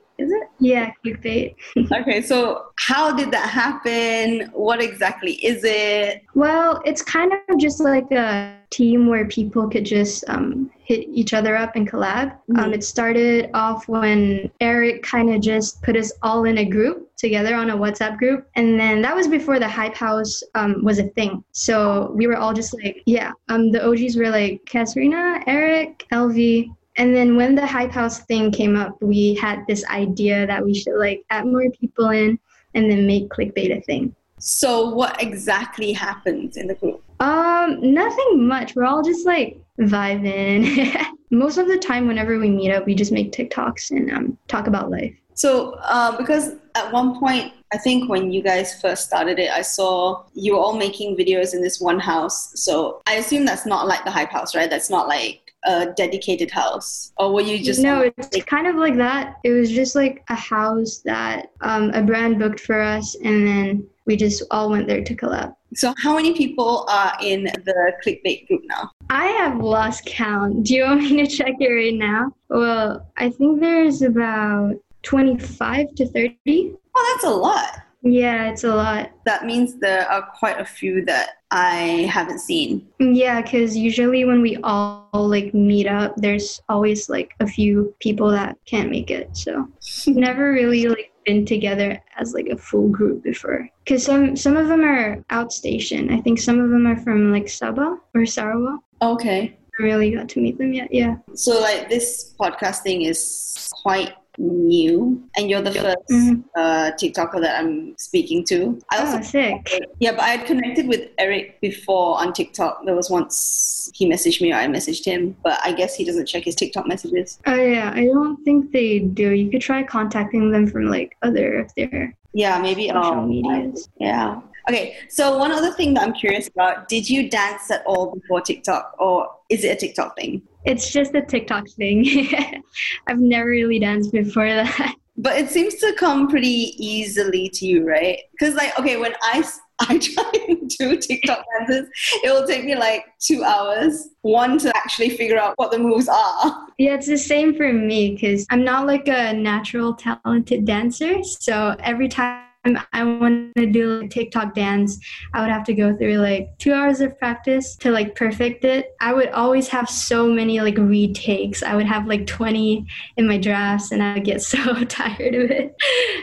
Yeah, 0.60 0.92
clickbait. 1.06 1.56
Okay, 1.92 2.22
so 2.22 2.68
how 2.78 3.16
did 3.16 3.32
that 3.32 3.50
happen? 3.50 4.50
What 4.54 4.82
exactly 4.82 5.34
is 5.46 5.64
it? 5.64 6.24
Well, 6.36 6.82
it's 6.86 7.02
kind 7.02 7.32
of 7.34 7.58
just 7.60 7.80
like 7.80 8.10
a 8.12 8.56
team 8.70 9.08
where 9.08 9.26
people 9.28 9.68
could 9.68 9.86
just 9.86 10.24
um, 10.30 10.70
hit 10.84 11.08
each 11.12 11.34
other 11.34 11.56
up 11.56 11.76
and 11.76 11.90
collab. 11.90 12.32
Um, 12.56 12.70
Mhm. 12.70 12.74
it 12.76 12.84
started 12.84 13.50
off 13.54 13.88
when 13.88 14.50
Eric 14.62 15.02
kind 15.04 15.34
of 15.34 15.42
just 15.42 15.82
put 15.82 15.96
us 15.98 16.12
all 16.22 16.46
in 16.46 16.60
a 16.60 16.66
group 16.66 17.10
together 17.18 17.56
on 17.56 17.70
a 17.72 17.78
WhatsApp 17.78 18.18
group. 18.18 18.48
And 18.56 18.80
then 18.80 19.02
that 19.02 19.16
was 19.16 19.28
before 19.28 19.60
the 19.60 19.68
Hype 19.68 19.96
House 19.96 20.42
um, 20.56 20.84
was 20.84 21.00
a 21.00 21.08
thing. 21.18 21.44
So 21.52 22.12
we 22.16 22.28
were 22.28 22.38
all 22.38 22.54
just 22.54 22.74
like, 22.76 23.02
yeah, 23.06 23.32
um, 23.50 23.72
the 23.72 23.84
OGs 23.86 24.16
were 24.16 24.30
like 24.30 24.62
Kasrina, 24.66 25.44
Eric, 25.48 26.06
LV. 26.14 26.70
And 27.00 27.16
then 27.16 27.38
when 27.38 27.56
the 27.56 27.66
Hype 27.66 27.94
House 27.94 28.20
thing 28.26 28.52
came 28.52 28.76
up, 28.76 29.02
we 29.02 29.34
had 29.36 29.66
this 29.68 29.86
idea 29.86 30.46
that 30.46 30.64
we 30.64 30.74
should 30.74 30.98
like 31.00 31.24
add 31.30 31.46
more 31.46 31.64
people 31.72 32.10
in 32.10 32.38
and 32.74 32.92
then 32.92 33.08
make 33.08 33.30
clickbait 33.30 33.76
a 33.76 33.82
thing. 33.82 34.14
So 34.38 34.90
what 34.90 35.22
exactly 35.24 35.94
happens 35.94 36.58
in 36.58 36.68
the 36.68 36.76
group? 36.76 37.02
Um, 37.22 37.80
nothing 37.82 38.46
much. 38.46 38.76
We're 38.76 38.84
all 38.84 39.02
just 39.02 39.26
like 39.26 39.62
vibing. 39.80 40.94
Most 41.32 41.58
of 41.58 41.70
the 41.70 41.78
time, 41.78 42.06
whenever 42.06 42.38
we 42.38 42.50
meet 42.50 42.72
up, 42.72 42.86
we 42.86 42.96
just 42.96 43.14
make 43.14 43.32
TikToks 43.32 43.92
and 43.92 44.12
um, 44.12 44.38
talk 44.50 44.68
about 44.68 44.92
life. 44.92 45.16
So, 45.36 45.76
uh, 45.84 46.18
because 46.18 46.56
at 46.76 46.92
one 46.92 47.18
point, 47.18 47.54
I 47.72 47.78
think 47.78 48.10
when 48.10 48.30
you 48.30 48.42
guys 48.42 48.82
first 48.82 49.06
started 49.08 49.40
it, 49.40 49.52
I 49.52 49.62
saw 49.62 50.26
you 50.34 50.54
were 50.54 50.60
all 50.60 50.76
making 50.76 51.16
videos 51.16 51.54
in 51.54 51.62
this 51.62 51.80
one 51.80 52.00
house. 52.00 52.60
So 52.60 53.02
I 53.08 53.14
assume 53.14 53.46
that's 53.46 53.66
not 53.66 53.88
like 53.88 54.04
the 54.04 54.12
Hype 54.12 54.32
House, 54.32 54.54
right? 54.54 54.70
That's 54.70 54.90
not 54.90 55.08
like 55.08 55.49
a 55.66 55.88
dedicated 55.96 56.52
house, 56.52 57.12
or 57.18 57.34
were 57.34 57.42
you 57.42 57.64
just 57.64 57.82
no? 57.82 58.12
It's 58.18 58.46
kind 58.46 58.68
of 58.68 58.76
like 58.76 58.96
that. 58.98 59.38
It 59.44 59.52
was 59.52 59.72
just 59.72 59.96
like 59.96 60.24
a 60.30 60.36
house 60.36 61.00
that 61.06 61.52
um, 61.62 61.92
a 61.92 62.02
brand 62.02 62.40
booked 62.40 62.62
for 62.62 62.80
us, 62.82 63.16
and 63.16 63.48
then 63.48 63.88
we 64.06 64.16
just 64.16 64.44
all 64.52 64.70
went 64.70 64.88
there 64.88 65.04
to 65.04 65.16
collab. 65.16 65.56
So, 65.76 65.94
how 66.02 66.16
many 66.16 66.34
people 66.34 66.86
are 66.90 67.16
in 67.22 67.44
the 67.44 67.94
clickbait 68.04 68.48
group 68.48 68.62
now? 68.66 68.92
I 69.10 69.28
have 69.28 69.60
lost 69.60 70.06
count. 70.06 70.64
Do 70.66 70.76
you 70.76 70.84
want 70.86 71.02
me 71.02 71.26
to 71.26 71.28
check 71.28 71.56
it 71.60 71.68
right 71.68 71.94
now? 71.94 72.34
Well, 72.50 73.08
I 73.18 73.30
think 73.30 73.60
there's 73.60 74.02
about 74.02 74.76
25 75.04 75.96
to 75.96 76.08
30. 76.08 76.76
Oh, 76.96 77.14
that's 77.14 77.26
a 77.26 77.36
lot. 77.36 77.82
Yeah, 78.02 78.50
it's 78.50 78.64
a 78.64 78.74
lot. 78.74 79.12
That 79.26 79.46
means 79.46 79.76
there 79.76 80.10
are 80.10 80.30
quite 80.38 80.60
a 80.60 80.66
few 80.66 81.04
that 81.06 81.32
I 81.52 82.08
haven't 82.12 82.40
seen. 82.40 82.88
Yeah, 83.00 83.42
because 83.42 83.76
usually 83.76 84.24
when 84.24 84.42
we 84.42 84.58
all 84.64 85.10
like 85.14 85.54
meet 85.54 85.88
up, 85.88 86.16
there's 86.16 86.62
always 86.70 87.10
like 87.10 87.34
a 87.40 87.48
few 87.48 87.94
people 88.00 88.30
that 88.32 88.58
can't 88.66 88.90
make 88.90 89.12
it. 89.12 89.36
So 89.36 89.68
we've 90.06 90.16
never 90.30 90.52
really 90.52 90.88
like 90.88 91.12
been 91.26 91.46
together 91.46 92.02
as 92.18 92.34
like 92.34 92.48
a 92.48 92.58
full 92.58 92.90
group 92.90 93.24
before. 93.24 93.68
Because 93.84 94.04
some 94.04 94.36
some 94.36 94.56
of 94.56 94.68
them 94.68 94.82
are 94.82 95.24
outstation. 95.30 96.12
I 96.12 96.22
think 96.22 96.40
some 96.40 96.60
of 96.60 96.70
them 96.70 96.88
are 96.88 96.98
from 96.98 97.32
like 97.32 97.46
Sabah 97.46 97.98
or 98.14 98.26
Sarawak. 98.26 98.80
Okay. 99.02 99.58
I 99.80 99.84
really 99.84 100.12
got 100.12 100.30
to 100.30 100.42
meet 100.42 100.58
them 100.58 100.74
yet. 100.74 100.94
Yeah. 100.94 101.18
So 101.34 101.60
like 101.60 101.90
this 101.90 102.34
podcasting 102.40 103.08
is 103.08 103.70
quite 103.82 104.14
new 104.40 105.22
and 105.36 105.50
you're 105.50 105.62
the 105.62 105.72
1st 105.72 105.96
Mhm. 106.12 106.44
uh, 106.56 106.92
tiktoker 107.00 107.40
that 107.42 107.60
i'm 107.60 107.94
speaking 107.98 108.44
to 108.46 108.80
i 108.92 108.98
also 109.00 109.18
Oh, 109.20 109.22
sick. 109.22 109.70
yeah 110.00 110.12
but 110.12 110.22
i 110.22 110.30
had 110.30 110.46
connected 110.48 110.88
with 110.88 111.10
eric 111.18 111.60
before 111.62 112.20
on 112.22 112.32
tiktok 112.34 112.86
there 112.86 112.96
was 112.96 113.10
once 113.10 113.92
he 113.94 114.10
messaged 114.10 114.42
me 114.42 114.52
or 114.54 114.56
i 114.56 114.66
messaged 114.68 115.04
him 115.06 115.36
but 115.44 115.60
i 115.64 115.72
guess 115.74 115.94
he 115.96 116.06
doesn't 116.06 116.26
check 116.26 116.44
his 116.46 116.56
tiktok 116.56 116.88
messages 116.88 117.40
Oh 117.46 117.56
yeah, 117.56 117.92
I 117.94 118.06
don't 118.06 118.38
think 118.46 118.72
they 118.72 119.00
do. 119.00 119.32
You 119.32 119.50
could 119.52 119.62
try 119.62 119.84
contacting 119.84 120.52
them 120.52 120.68
from 120.68 120.86
like 120.86 121.16
other 121.22 121.60
of 121.60 121.72
their 121.76 122.16
yeah 122.34 122.60
maybe 122.62 122.88
social 122.88 123.04
um, 123.20 123.30
medias. 123.30 123.90
yeah 124.00 124.40
okay 124.70 124.96
so 125.10 125.38
one 125.38 125.52
other 125.52 125.72
thing 125.74 125.94
that 125.96 126.04
i'm 126.04 126.14
curious 126.14 126.48
about 126.48 126.88
did 126.88 127.10
you 127.10 127.28
dance 127.30 127.72
at 127.72 127.82
all 127.88 128.14
before 128.16 128.40
tiktok 128.42 128.94
or 129.00 129.28
is 129.50 129.64
it 129.64 129.70
a 129.70 129.76
tiktok 129.76 130.16
thing 130.20 130.42
It's 130.66 130.92
just 130.92 131.16
a 131.16 131.22
TikTok 131.22 131.70
thing. 131.70 132.30
I've 133.08 133.20
never 133.20 133.50
really 133.50 133.80
danced 133.80 134.12
before 134.12 134.48
that. 134.48 134.96
But 135.18 135.38
it 135.38 135.50
seems 135.50 135.76
to 135.76 135.94
come 135.98 136.30
pretty 136.30 136.74
easily 136.78 137.50
to 137.50 137.66
you, 137.66 137.86
right? 137.86 138.20
Because 138.32 138.56
like, 138.56 138.78
okay, 138.80 138.98
when 138.98 139.14
I 139.22 139.44
I 139.82 139.98
try 139.98 140.32
and 140.50 140.70
do 140.70 140.98
TikTok 140.98 141.46
dances, 141.58 141.90
it 142.24 142.30
will 142.32 142.46
take 142.46 142.66
me 142.66 142.76
like 142.76 143.06
two 143.20 143.44
hours. 143.44 144.10
One 144.22 144.58
to 144.60 144.76
actually 144.76 145.12
figure 145.12 145.38
out 145.38 145.54
what 145.56 145.72
the 145.72 145.80
moves 145.80 146.10
are. 146.10 146.68
Yeah, 146.78 146.96
it's 146.96 147.08
the 147.08 147.18
same 147.18 147.56
for 147.56 147.72
me 147.72 148.12
because 148.12 148.46
I'm 148.50 148.66
not 148.66 148.88
like 148.88 149.08
a 149.08 149.34
natural 149.34 149.94
talented 149.94 150.66
dancer. 150.66 151.24
So 151.24 151.78
every 151.80 152.10
time 152.10 152.49
I 152.66 153.04
want 153.04 153.56
to 153.56 153.66
do 153.66 154.02
a 154.02 154.08
TikTok 154.08 154.54
dance, 154.54 155.00
I 155.34 155.42
would 155.42 155.50
have 155.50 155.64
to 155.66 155.74
go 155.74 155.96
through 155.96 156.18
like 156.18 156.58
two 156.58 156.74
hours 156.74 157.00
of 157.00 157.18
practice 157.18 157.76
to 157.78 157.92
like 157.92 158.16
perfect 158.16 158.66
it. 158.66 158.96
I 159.00 159.14
would 159.14 159.30
always 159.30 159.70
have 159.70 159.90
so 159.90 160.28
many 160.28 160.60
like 160.60 160.78
retakes. 160.78 161.64
I 161.64 161.76
would 161.76 161.86
have 161.86 162.06
like 162.06 162.28
20 162.28 162.86
in 163.16 163.28
my 163.28 163.38
drafts 163.38 163.92
and 163.94 164.04
I 164.04 164.16
would 164.16 164.26
get 164.26 164.42
so 164.50 164.84
tired 164.84 165.36
of 165.36 165.52
it. 165.52 165.74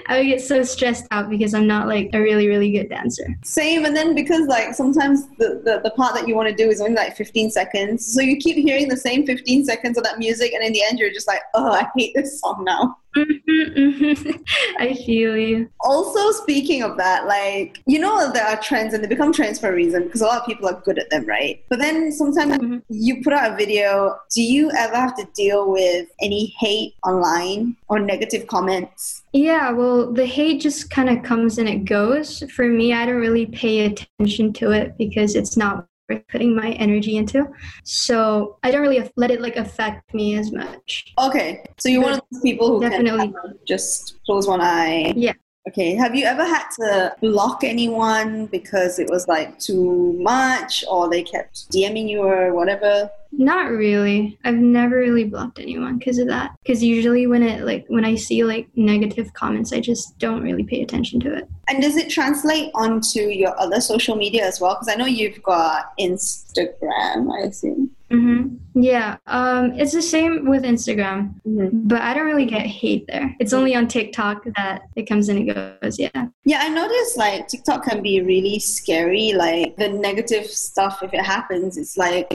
I 0.08 0.18
would 0.18 0.26
get 0.26 0.42
so 0.42 0.62
stressed 0.62 1.06
out 1.10 1.30
because 1.30 1.54
I'm 1.54 1.66
not 1.66 1.88
like 1.88 2.10
a 2.12 2.20
really, 2.20 2.48
really 2.48 2.70
good 2.70 2.90
dancer. 2.90 3.26
Same, 3.42 3.86
and 3.86 3.96
then 3.96 4.14
because 4.14 4.46
like 4.46 4.74
sometimes 4.74 5.28
the, 5.38 5.62
the, 5.64 5.80
the 5.82 5.90
part 5.92 6.14
that 6.14 6.28
you 6.28 6.36
want 6.36 6.48
to 6.48 6.54
do 6.54 6.68
is 6.68 6.80
only 6.80 6.94
like 6.94 7.16
15 7.16 7.50
seconds. 7.50 8.06
So 8.14 8.20
you 8.20 8.36
keep 8.36 8.56
hearing 8.56 8.88
the 8.88 8.96
same 8.96 9.26
15 9.26 9.64
seconds 9.64 9.96
of 9.96 10.04
that 10.04 10.18
music, 10.18 10.52
and 10.52 10.62
in 10.62 10.72
the 10.72 10.82
end, 10.82 10.98
you're 10.98 11.12
just 11.12 11.26
like, 11.26 11.40
oh, 11.54 11.72
I 11.72 11.88
hate 11.96 12.14
this 12.14 12.40
song 12.40 12.64
now. 12.64 12.96
I 14.78 14.94
feel 15.06 15.36
you. 15.36 15.68
Also, 15.80 16.32
speaking 16.42 16.82
of 16.82 16.96
that, 16.98 17.26
like, 17.26 17.80
you 17.86 17.98
know, 17.98 18.30
there 18.32 18.46
are 18.46 18.60
trends 18.60 18.92
and 18.94 19.02
they 19.02 19.08
become 19.08 19.32
trends 19.32 19.58
for 19.58 19.70
a 19.70 19.72
reason 19.74 20.04
because 20.04 20.20
a 20.20 20.26
lot 20.26 20.40
of 20.40 20.46
people 20.46 20.68
are 20.68 20.80
good 20.84 20.98
at 20.98 21.08
them, 21.10 21.26
right? 21.26 21.62
But 21.68 21.78
then 21.78 22.12
sometimes 22.12 22.58
Mhm. 22.58 22.82
you 22.88 23.22
put 23.22 23.32
out 23.32 23.52
a 23.52 23.56
video, 23.56 24.16
do 24.34 24.42
you 24.42 24.70
ever 24.76 24.96
have 24.96 25.16
to 25.16 25.26
deal 25.34 25.70
with 25.70 26.08
any 26.20 26.54
hate 26.58 26.94
online 27.06 27.76
or 27.88 27.98
negative 27.98 28.46
comments? 28.46 29.22
Yeah, 29.32 29.70
well, 29.70 30.12
the 30.12 30.26
hate 30.26 30.60
just 30.60 30.90
kind 30.90 31.08
of 31.08 31.22
comes 31.22 31.58
and 31.58 31.68
it 31.68 31.84
goes. 31.84 32.42
For 32.54 32.66
me, 32.66 32.92
I 32.92 33.06
don't 33.06 33.16
really 33.16 33.46
pay 33.46 33.86
attention 33.86 34.52
to 34.54 34.72
it 34.72 34.96
because 34.98 35.34
it's 35.34 35.56
not 35.56 35.86
worth 36.08 36.26
putting 36.28 36.54
my 36.54 36.70
energy 36.72 37.16
into. 37.16 37.46
So 37.84 38.58
I 38.62 38.70
don't 38.70 38.82
really 38.82 39.08
let 39.16 39.30
it 39.30 39.40
like 39.40 39.56
affect 39.56 40.14
me 40.14 40.36
as 40.36 40.52
much. 40.52 41.12
Okay, 41.18 41.64
so 41.78 41.88
you're 41.88 42.02
one 42.02 42.14
of 42.14 42.22
those 42.30 42.42
people 42.42 42.68
who 42.68 42.80
Definitely. 42.80 43.28
can 43.28 43.58
just 43.66 44.18
close 44.24 44.46
one 44.46 44.60
eye. 44.60 45.12
Yeah. 45.16 45.32
Okay, 45.68 45.96
have 45.96 46.14
you 46.14 46.24
ever 46.24 46.44
had 46.44 46.68
to 46.78 47.16
block 47.20 47.64
anyone 47.64 48.46
because 48.46 49.00
it 49.00 49.10
was 49.10 49.26
like 49.26 49.58
too 49.58 50.12
much 50.20 50.84
or 50.88 51.10
they 51.10 51.24
kept 51.24 51.68
DMing 51.72 52.08
you 52.08 52.22
or 52.22 52.54
whatever? 52.54 53.10
Not 53.32 53.70
really. 53.70 54.38
I've 54.44 54.56
never 54.56 54.96
really 54.96 55.24
blocked 55.24 55.58
anyone 55.58 55.98
because 55.98 56.18
of 56.18 56.28
that. 56.28 56.56
Because 56.62 56.82
usually 56.82 57.26
when 57.26 57.42
it 57.42 57.64
like 57.64 57.84
when 57.88 58.04
I 58.04 58.14
see 58.14 58.44
like 58.44 58.68
negative 58.76 59.32
comments, 59.34 59.72
I 59.72 59.80
just 59.80 60.18
don't 60.18 60.42
really 60.42 60.64
pay 60.64 60.82
attention 60.82 61.20
to 61.20 61.34
it. 61.34 61.48
And 61.68 61.82
does 61.82 61.96
it 61.96 62.08
translate 62.08 62.70
onto 62.74 63.20
your 63.20 63.58
other 63.60 63.80
social 63.80 64.16
media 64.16 64.46
as 64.46 64.60
well? 64.60 64.74
Because 64.74 64.88
I 64.88 64.94
know 64.94 65.06
you've 65.06 65.42
got 65.42 65.98
Instagram, 65.98 67.30
I 67.32 67.46
assume. 67.46 67.90
Mm-hmm. 68.10 68.80
Yeah, 68.80 69.16
um, 69.26 69.72
it's 69.72 69.92
the 69.92 70.02
same 70.02 70.48
with 70.48 70.62
Instagram, 70.62 71.34
but 71.44 72.02
I 72.02 72.14
don't 72.14 72.26
really 72.26 72.46
get 72.46 72.64
hate 72.64 73.04
there. 73.08 73.34
It's 73.40 73.52
only 73.52 73.74
on 73.74 73.88
TikTok 73.88 74.44
that 74.56 74.82
it 74.94 75.08
comes 75.08 75.28
and 75.28 75.40
it 75.40 75.52
goes. 75.80 75.98
Yeah. 75.98 76.28
Yeah, 76.44 76.60
I 76.60 76.68
noticed 76.68 77.16
like 77.16 77.48
TikTok 77.48 77.84
can 77.84 78.02
be 78.02 78.20
really 78.20 78.60
scary. 78.60 79.32
Like 79.32 79.76
the 79.76 79.88
negative 79.88 80.46
stuff, 80.46 81.02
if 81.02 81.14
it 81.14 81.24
happens, 81.24 81.76
it's 81.76 81.96
like 81.96 82.32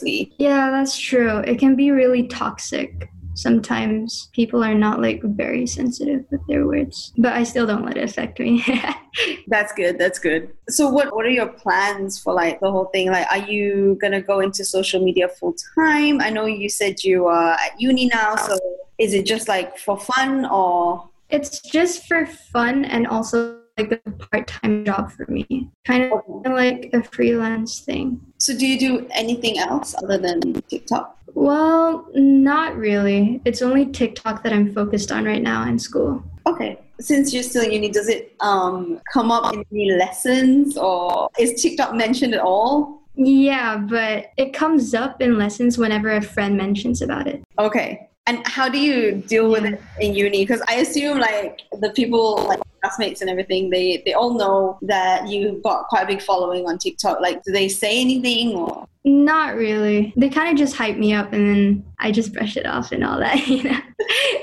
continuously. 0.00 0.34
Yeah, 0.38 0.70
that's 0.70 0.98
true. 0.98 1.38
It 1.38 1.58
can 1.58 1.76
be 1.76 1.90
really 1.90 2.26
toxic. 2.28 3.08
Sometimes 3.34 4.28
people 4.34 4.62
are 4.62 4.74
not 4.74 5.00
like 5.00 5.22
very 5.22 5.66
sensitive 5.66 6.26
with 6.30 6.46
their 6.48 6.66
words, 6.66 7.14
but 7.16 7.32
I 7.32 7.44
still 7.44 7.66
don't 7.66 7.84
let 7.84 7.96
it 7.96 8.04
affect 8.04 8.38
me. 8.38 8.62
That's 9.46 9.72
good. 9.72 9.98
That's 9.98 10.18
good. 10.18 10.52
So, 10.68 10.90
what 10.90 11.16
what 11.16 11.24
are 11.24 11.30
your 11.30 11.48
plans 11.48 12.20
for 12.20 12.34
like 12.34 12.60
the 12.60 12.70
whole 12.70 12.86
thing? 12.92 13.10
Like, 13.10 13.26
are 13.30 13.50
you 13.50 13.96
gonna 14.02 14.20
go 14.20 14.40
into 14.40 14.66
social 14.66 15.02
media 15.02 15.28
full 15.28 15.54
time? 15.74 16.20
I 16.20 16.28
know 16.28 16.44
you 16.44 16.68
said 16.68 17.02
you 17.04 17.26
are 17.26 17.52
at 17.52 17.80
uni 17.80 18.08
now, 18.08 18.36
so 18.36 18.58
is 18.98 19.14
it 19.14 19.24
just 19.24 19.48
like 19.48 19.78
for 19.78 19.98
fun 19.98 20.44
or? 20.44 21.08
it's 21.32 21.60
just 21.60 22.06
for 22.06 22.26
fun 22.26 22.84
and 22.84 23.06
also 23.06 23.61
like 23.78 24.02
a 24.06 24.10
part-time 24.10 24.84
job 24.84 25.10
for 25.12 25.26
me. 25.30 25.70
Kind 25.84 26.12
of 26.12 26.52
like 26.52 26.90
a 26.92 27.02
freelance 27.02 27.80
thing. 27.80 28.20
So, 28.38 28.56
do 28.56 28.66
you 28.66 28.78
do 28.78 29.08
anything 29.12 29.58
else 29.58 29.94
other 30.02 30.18
than 30.18 30.60
TikTok? 30.62 31.18
Well, 31.34 32.06
not 32.14 32.76
really. 32.76 33.40
It's 33.44 33.62
only 33.62 33.86
TikTok 33.86 34.42
that 34.42 34.52
I'm 34.52 34.72
focused 34.72 35.10
on 35.10 35.24
right 35.24 35.42
now 35.42 35.66
in 35.68 35.78
school. 35.78 36.22
Okay. 36.46 36.78
Since 37.00 37.32
you're 37.32 37.42
still 37.42 37.64
in 37.64 37.72
uni, 37.72 37.88
does 37.90 38.08
it 38.08 38.34
um, 38.40 39.00
come 39.12 39.30
up 39.30 39.52
in 39.54 39.64
any 39.72 39.92
lessons 39.92 40.76
or 40.76 41.30
is 41.38 41.60
TikTok 41.60 41.94
mentioned 41.94 42.34
at 42.34 42.40
all? 42.40 43.02
Yeah, 43.14 43.76
but 43.76 44.26
it 44.36 44.52
comes 44.52 44.94
up 44.94 45.20
in 45.20 45.38
lessons 45.38 45.78
whenever 45.78 46.10
a 46.10 46.22
friend 46.22 46.56
mentions 46.56 47.02
about 47.02 47.26
it. 47.26 47.42
Okay. 47.58 48.08
And 48.26 48.46
how 48.46 48.68
do 48.68 48.78
you 48.78 49.12
deal 49.12 49.50
with 49.50 49.64
it 49.64 49.80
in 50.00 50.14
uni? 50.14 50.44
Because 50.44 50.62
I 50.68 50.76
assume 50.76 51.18
like 51.18 51.62
the 51.80 51.90
people 51.90 52.44
like 52.46 52.60
classmates 52.80 53.20
and 53.20 53.28
everything, 53.28 53.70
they 53.70 54.02
they 54.06 54.12
all 54.12 54.34
know 54.34 54.78
that 54.82 55.28
you've 55.28 55.62
got 55.62 55.88
quite 55.88 56.04
a 56.04 56.06
big 56.06 56.22
following 56.22 56.66
on 56.66 56.78
TikTok. 56.78 57.20
Like, 57.20 57.42
do 57.42 57.52
they 57.52 57.68
say 57.68 58.00
anything 58.00 58.54
or? 58.54 58.86
Not 59.04 59.56
really. 59.56 60.12
They 60.16 60.28
kind 60.28 60.50
of 60.50 60.56
just 60.56 60.76
hype 60.76 60.96
me 60.96 61.12
up 61.12 61.32
and 61.32 61.48
then 61.48 61.84
I 61.98 62.12
just 62.12 62.32
brush 62.32 62.56
it 62.56 62.66
off 62.66 62.92
and 62.92 63.04
all 63.04 63.18
that, 63.18 63.46
you 63.48 63.64
know. 63.64 63.80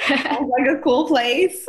Like 0.09 0.67
a 0.67 0.81
cool 0.83 1.07
place. 1.07 1.65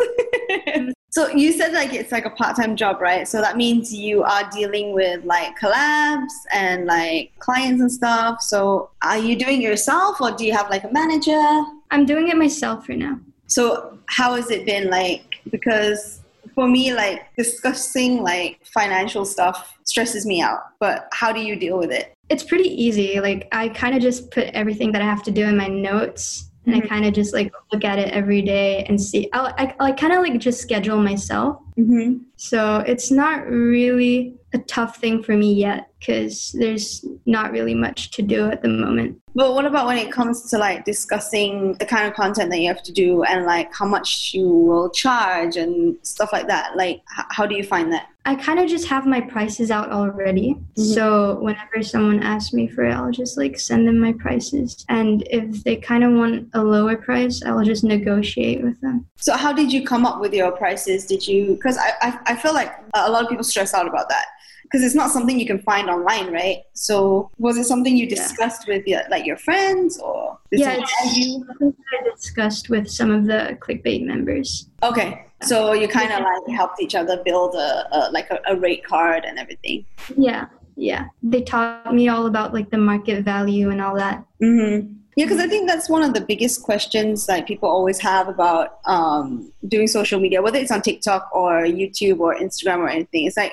so 1.10 1.28
you 1.28 1.52
said 1.52 1.72
like 1.72 1.92
it's 1.92 2.10
like 2.10 2.24
a 2.24 2.30
part-time 2.30 2.74
job, 2.74 3.00
right? 3.00 3.28
So 3.28 3.40
that 3.40 3.56
means 3.56 3.94
you 3.94 4.24
are 4.24 4.48
dealing 4.50 4.92
with 4.94 5.24
like 5.24 5.56
collabs 5.56 6.32
and 6.52 6.86
like 6.86 7.30
clients 7.38 7.80
and 7.80 7.92
stuff. 7.92 8.42
So 8.42 8.90
are 9.02 9.18
you 9.18 9.36
doing 9.36 9.62
it 9.62 9.66
yourself 9.66 10.20
or 10.20 10.32
do 10.32 10.44
you 10.44 10.52
have 10.52 10.68
like 10.70 10.82
a 10.82 10.92
manager? 10.92 11.62
I'm 11.90 12.06
doing 12.06 12.28
it 12.28 12.36
myself 12.36 12.88
right 12.88 12.98
now. 12.98 13.18
So 13.46 13.98
how 14.06 14.34
has 14.34 14.50
it 14.50 14.64
been 14.66 14.90
like? 14.90 15.40
Because 15.50 16.20
for 16.54 16.68
me, 16.68 16.94
like 16.94 17.26
discussing 17.36 18.22
like 18.22 18.60
financial 18.64 19.24
stuff 19.24 19.76
stresses 19.84 20.24
me 20.26 20.40
out. 20.40 20.60
But 20.78 21.08
how 21.12 21.32
do 21.32 21.40
you 21.40 21.56
deal 21.56 21.78
with 21.78 21.90
it? 21.90 22.14
It's 22.28 22.44
pretty 22.44 22.68
easy. 22.68 23.20
Like 23.20 23.48
I 23.52 23.68
kind 23.70 23.94
of 23.96 24.02
just 24.02 24.30
put 24.30 24.46
everything 24.48 24.92
that 24.92 25.02
I 25.02 25.04
have 25.04 25.22
to 25.24 25.30
do 25.30 25.44
in 25.44 25.56
my 25.56 25.66
notes 25.66 26.50
and 26.66 26.74
Mhm. 26.74 26.84
I 26.84 26.88
kind 26.88 27.04
of 27.06 27.14
just 27.14 27.32
like 27.32 27.52
look 27.72 27.84
at 27.84 27.98
it 27.98 28.12
every 28.12 28.42
day 28.42 28.84
and 28.84 29.00
see. 29.00 29.28
I'll, 29.32 29.46
I, 29.58 29.74
I 29.80 29.92
kind 29.92 30.12
of 30.12 30.20
like 30.22 30.38
just 30.38 30.60
schedule 30.60 30.98
myself. 30.98 31.60
Mm-hmm. 31.78 32.18
So 32.40 32.78
it's 32.86 33.10
not 33.10 33.46
really 33.46 34.34
a 34.54 34.58
tough 34.60 34.96
thing 34.96 35.22
for 35.22 35.36
me 35.36 35.52
yet 35.52 35.90
because 35.98 36.56
there's 36.58 37.04
not 37.26 37.52
really 37.52 37.74
much 37.74 38.10
to 38.12 38.22
do 38.22 38.50
at 38.50 38.62
the 38.62 38.68
moment. 38.68 39.18
But 39.34 39.54
what 39.54 39.66
about 39.66 39.86
when 39.86 39.98
it 39.98 40.10
comes 40.10 40.50
to 40.50 40.58
like 40.58 40.84
discussing 40.84 41.74
the 41.74 41.86
kind 41.86 42.08
of 42.08 42.14
content 42.14 42.50
that 42.50 42.58
you 42.58 42.68
have 42.68 42.82
to 42.84 42.92
do 42.92 43.22
and 43.24 43.44
like 43.44 43.72
how 43.74 43.86
much 43.86 44.32
you 44.32 44.48
will 44.48 44.90
charge 44.90 45.56
and 45.56 45.96
stuff 46.02 46.32
like 46.32 46.48
that? 46.48 46.76
Like, 46.76 47.02
how 47.06 47.46
do 47.46 47.54
you 47.54 47.62
find 47.62 47.92
that? 47.92 48.08
I 48.26 48.34
kind 48.34 48.58
of 48.58 48.68
just 48.68 48.86
have 48.88 49.06
my 49.06 49.20
prices 49.20 49.70
out 49.70 49.90
already. 49.90 50.56
Mhm. 50.76 50.94
So 50.94 51.38
whenever 51.40 51.82
someone 51.82 52.22
asks 52.22 52.52
me 52.52 52.68
for 52.68 52.84
it, 52.84 52.92
I'll 52.92 53.10
just 53.10 53.38
like 53.38 53.58
send 53.58 53.86
them 53.86 53.98
my 53.98 54.12
prices. 54.12 54.84
And 54.88 55.26
if 55.30 55.64
they 55.64 55.76
kind 55.76 56.04
of 56.04 56.12
want 56.12 56.48
a 56.52 56.62
lower 56.62 56.96
price, 56.96 57.42
I'll 57.42 57.64
just 57.64 57.82
negotiate 57.84 58.62
with 58.62 58.80
them. 58.80 59.06
So, 59.16 59.36
how 59.36 59.52
did 59.52 59.72
you 59.72 59.86
come 59.86 60.04
up 60.04 60.20
with 60.20 60.34
your 60.34 60.52
prices? 60.52 61.06
Did 61.06 61.26
you? 61.26 61.54
Because 61.54 61.78
I, 61.78 61.92
I, 62.02 62.29
I 62.30 62.36
feel 62.36 62.54
like 62.54 62.72
a 62.94 63.10
lot 63.10 63.24
of 63.24 63.28
people 63.28 63.44
stress 63.44 63.74
out 63.74 63.86
about 63.88 64.08
that 64.08 64.26
because 64.62 64.84
it's 64.84 64.94
not 64.94 65.10
something 65.10 65.38
you 65.38 65.46
can 65.46 65.58
find 65.62 65.90
online, 65.90 66.32
right? 66.32 66.58
So, 66.74 67.28
was 67.38 67.56
it 67.58 67.64
something 67.64 67.96
you 67.96 68.06
Yeah. 68.06 68.14
discussed 68.22 68.68
with 68.68 68.86
your, 68.86 69.02
like 69.10 69.26
your 69.26 69.36
friends 69.36 69.98
or? 69.98 70.38
yeah, 70.52 70.66
someone 70.66 70.82
it's 70.82 70.94
tell 71.02 71.12
you? 71.20 71.74
I 71.92 72.10
discussed 72.14 72.70
with 72.70 72.88
some 72.88 73.10
of 73.10 73.24
the 73.26 73.58
clickbait 73.60 74.06
members. 74.06 74.68
Okay, 74.84 75.26
so 75.42 75.72
you 75.72 75.88
kind 75.88 76.12
of 76.12 76.20
like 76.20 76.56
helped 76.56 76.80
each 76.80 76.94
other 76.94 77.20
build 77.24 77.54
a, 77.56 77.88
a 77.96 78.10
like 78.12 78.30
a, 78.30 78.38
a 78.46 78.56
rate 78.56 78.84
card 78.84 79.24
and 79.24 79.38
everything. 79.40 79.84
Yeah, 80.16 80.46
yeah. 80.76 81.06
They 81.22 81.42
taught 81.42 81.92
me 81.92 82.08
all 82.08 82.26
about 82.26 82.54
like 82.54 82.70
the 82.70 82.78
market 82.78 83.24
value 83.24 83.70
and 83.70 83.80
all 83.82 83.96
that. 83.96 84.24
Mm-hmm. 84.40 84.94
Yeah, 85.20 85.26
because 85.26 85.38
I 85.38 85.48
think 85.48 85.68
that's 85.68 85.90
one 85.90 86.02
of 86.02 86.14
the 86.14 86.22
biggest 86.22 86.62
questions 86.62 87.26
that 87.26 87.46
people 87.46 87.68
always 87.68 87.98
have 87.98 88.26
about 88.26 88.78
um, 88.86 89.52
doing 89.68 89.86
social 89.86 90.18
media, 90.18 90.40
whether 90.40 90.58
it's 90.58 90.70
on 90.70 90.80
TikTok 90.80 91.28
or 91.34 91.64
YouTube 91.64 92.20
or 92.20 92.34
Instagram 92.34 92.78
or 92.78 92.88
anything. 92.88 93.26
It's 93.26 93.36
like, 93.36 93.52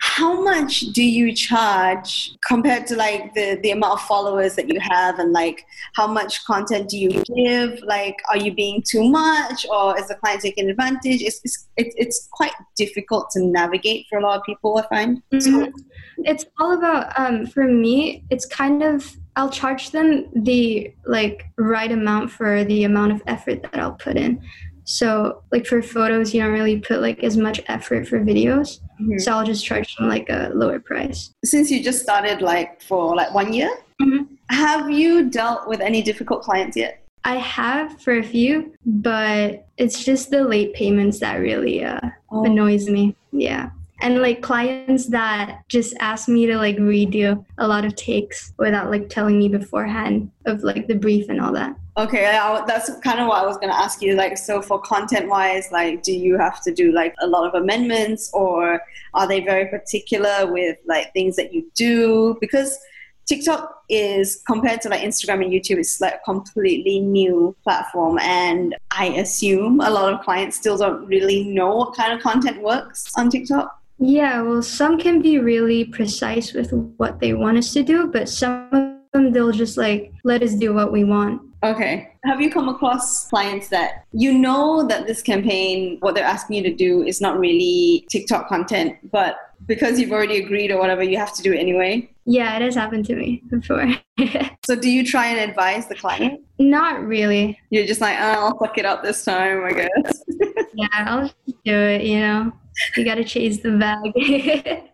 how 0.00 0.42
much 0.42 0.80
do 0.80 1.04
you 1.04 1.32
charge 1.32 2.32
compared 2.44 2.88
to 2.88 2.96
like 2.96 3.32
the, 3.34 3.56
the 3.62 3.70
amount 3.70 3.92
of 3.92 4.00
followers 4.00 4.56
that 4.56 4.68
you 4.68 4.80
have 4.80 5.20
and 5.20 5.32
like 5.32 5.64
how 5.94 6.08
much 6.08 6.44
content 6.44 6.90
do 6.90 6.98
you 6.98 7.22
give 7.34 7.80
like 7.82 8.16
are 8.28 8.36
you 8.36 8.52
being 8.52 8.82
too 8.86 9.08
much 9.08 9.64
or 9.70 9.98
is 9.98 10.08
the 10.08 10.14
client 10.16 10.42
taking 10.42 10.68
advantage 10.68 11.22
it's, 11.22 11.40
it's, 11.78 11.94
it's, 11.96 12.28
quite 12.32 12.52
difficult 12.76 13.30
to 13.30 13.42
navigate 13.42 14.04
for 14.10 14.18
a 14.18 14.22
lot 14.22 14.36
of 14.36 14.44
people 14.44 14.76
i 14.76 14.86
find 14.88 15.22
Mhm. 15.32 15.72
It's 16.18 16.44
all 16.58 16.76
about 16.76 17.18
um, 17.18 17.46
for 17.46 17.64
me. 17.64 18.24
It's 18.30 18.46
kind 18.46 18.82
of 18.82 19.16
I'll 19.36 19.50
charge 19.50 19.90
them 19.90 20.26
the 20.34 20.92
like 21.04 21.44
right 21.58 21.92
amount 21.92 22.30
for 22.30 22.64
the 22.64 22.84
amount 22.84 23.12
of 23.12 23.22
effort 23.26 23.62
that 23.62 23.78
I'll 23.78 23.92
put 23.92 24.16
in. 24.16 24.40
So 24.84 25.42
like 25.52 25.66
for 25.66 25.82
photos, 25.82 26.32
you 26.32 26.40
don't 26.42 26.52
really 26.52 26.78
put 26.80 27.00
like 27.00 27.22
as 27.22 27.36
much 27.36 27.60
effort 27.66 28.08
for 28.08 28.20
videos. 28.20 28.80
Mhm. 29.00 29.20
So 29.20 29.32
I'll 29.32 29.44
just 29.44 29.64
charge 29.64 29.94
them 29.96 30.08
like 30.08 30.28
a 30.30 30.50
lower 30.54 30.80
price. 30.80 31.30
since 31.44 31.70
you 31.70 31.82
just 31.82 32.00
started 32.02 32.40
like 32.40 32.80
for 32.82 33.14
like 33.14 33.32
one 33.34 33.52
year 33.52 33.70
Mhm. 34.00 34.26
have 34.50 34.90
you 34.90 35.28
dealt 35.30 35.68
with 35.68 35.80
any 35.80 36.02
difficult 36.02 36.42
clients 36.42 36.76
yet 36.76 37.02
I 37.24 37.36
have 37.36 38.00
for 38.00 38.18
a 38.18 38.22
few, 38.22 38.72
but 38.84 39.66
it's 39.78 40.04
just 40.04 40.30
the 40.30 40.44
late 40.44 40.74
payments 40.74 41.18
that 41.20 41.36
really 41.40 41.84
uh, 41.84 41.98
Oh. 42.30 42.44
annoys 42.44 42.88
me. 42.88 43.16
Yeah. 43.32 43.70
And 44.00 44.20
like 44.20 44.42
clients 44.42 45.06
that 45.06 45.62
just 45.68 45.94
ask 46.00 46.28
me 46.28 46.46
to 46.46 46.56
like 46.56 46.76
redo 46.76 47.44
a 47.58 47.66
lot 47.66 47.84
of 47.84 47.96
takes 47.96 48.52
without 48.58 48.90
like 48.90 49.08
telling 49.08 49.38
me 49.38 49.48
beforehand 49.48 50.30
of 50.46 50.62
like 50.62 50.86
the 50.86 50.94
brief 50.94 51.28
and 51.28 51.40
all 51.40 51.52
that. 51.52 51.74
okay 51.96 52.26
I, 52.26 52.62
that's 52.66 52.90
kind 53.00 53.20
of 53.20 53.26
what 53.26 53.42
i 53.42 53.46
was 53.46 53.56
going 53.56 53.70
to 53.70 53.78
ask 53.84 54.02
you 54.02 54.14
like 54.14 54.36
so 54.36 54.60
for 54.60 54.78
content 54.80 55.28
wise 55.28 55.72
like 55.72 56.02
do 56.02 56.12
you 56.12 56.36
have 56.36 56.62
to 56.64 56.74
do 56.74 56.92
like 56.92 57.14
a 57.20 57.26
lot 57.26 57.46
of 57.48 57.54
amendments 57.62 58.30
or 58.34 58.82
are 59.14 59.26
they 59.26 59.40
very 59.40 59.66
particular 59.66 60.52
with 60.52 60.76
like 60.86 61.12
things 61.14 61.36
that 61.36 61.54
you 61.54 61.70
do 61.74 62.36
because 62.40 62.78
TikTok 63.26 63.82
is 63.88 64.42
compared 64.46 64.80
to 64.82 64.88
like 64.88 65.00
Instagram 65.00 65.44
and 65.44 65.52
YouTube, 65.52 65.78
it's 65.78 66.00
like 66.00 66.14
a 66.14 66.18
completely 66.24 67.00
new 67.00 67.56
platform. 67.64 68.18
And 68.20 68.76
I 68.92 69.06
assume 69.06 69.80
a 69.80 69.90
lot 69.90 70.12
of 70.12 70.20
clients 70.20 70.56
still 70.56 70.76
don't 70.76 71.04
really 71.06 71.42
know 71.42 71.74
what 71.74 71.96
kind 71.96 72.12
of 72.12 72.20
content 72.20 72.62
works 72.62 73.10
on 73.16 73.28
TikTok. 73.28 73.76
Yeah, 73.98 74.42
well, 74.42 74.62
some 74.62 74.98
can 74.98 75.22
be 75.22 75.38
really 75.38 75.84
precise 75.84 76.52
with 76.52 76.72
what 76.96 77.20
they 77.20 77.32
want 77.32 77.58
us 77.58 77.72
to 77.72 77.82
do, 77.82 78.08
but 78.08 78.28
some 78.28 78.68
of 78.72 78.96
them 79.12 79.32
they'll 79.32 79.52
just 79.52 79.76
like 79.76 80.12
let 80.24 80.42
us 80.42 80.54
do 80.54 80.74
what 80.74 80.92
we 80.92 81.04
want. 81.04 81.42
Okay. 81.62 82.12
Have 82.24 82.40
you 82.40 82.50
come 82.50 82.68
across 82.68 83.28
clients 83.28 83.68
that 83.68 84.04
you 84.12 84.32
know 84.32 84.86
that 84.86 85.06
this 85.06 85.22
campaign, 85.22 85.96
what 86.00 86.14
they're 86.14 86.24
asking 86.24 86.56
you 86.56 86.62
to 86.64 86.74
do, 86.74 87.02
is 87.02 87.20
not 87.20 87.38
really 87.38 88.06
TikTok 88.10 88.48
content, 88.48 88.96
but 89.10 89.36
because 89.66 89.98
you've 89.98 90.12
already 90.12 90.42
agreed 90.42 90.70
or 90.70 90.78
whatever, 90.78 91.02
you 91.02 91.16
have 91.16 91.32
to 91.34 91.42
do 91.42 91.52
it 91.52 91.58
anyway? 91.58 92.08
Yeah, 92.24 92.56
it 92.56 92.62
has 92.62 92.74
happened 92.74 93.06
to 93.06 93.16
me 93.16 93.42
before. 93.48 93.94
So 94.66 94.74
do 94.74 94.90
you 94.90 95.06
try 95.06 95.26
and 95.28 95.48
advise 95.48 95.86
the 95.86 95.94
client? 95.94 96.40
Not 96.58 97.00
really. 97.06 97.56
You're 97.70 97.86
just 97.86 98.00
like, 98.00 98.16
oh, 98.18 98.46
I'll 98.46 98.58
fuck 98.58 98.78
it 98.78 98.84
up 98.84 99.04
this 99.04 99.24
time, 99.24 99.62
I 99.64 99.70
guess. 99.70 100.24
Yeah, 100.76 100.88
I'll 100.92 101.28
do 101.64 101.74
it, 101.74 102.02
you 102.02 102.20
know. 102.20 102.52
You 102.96 103.04
gotta 103.04 103.24
chase 103.24 103.60
the 103.60 103.72
bag. 103.72 104.82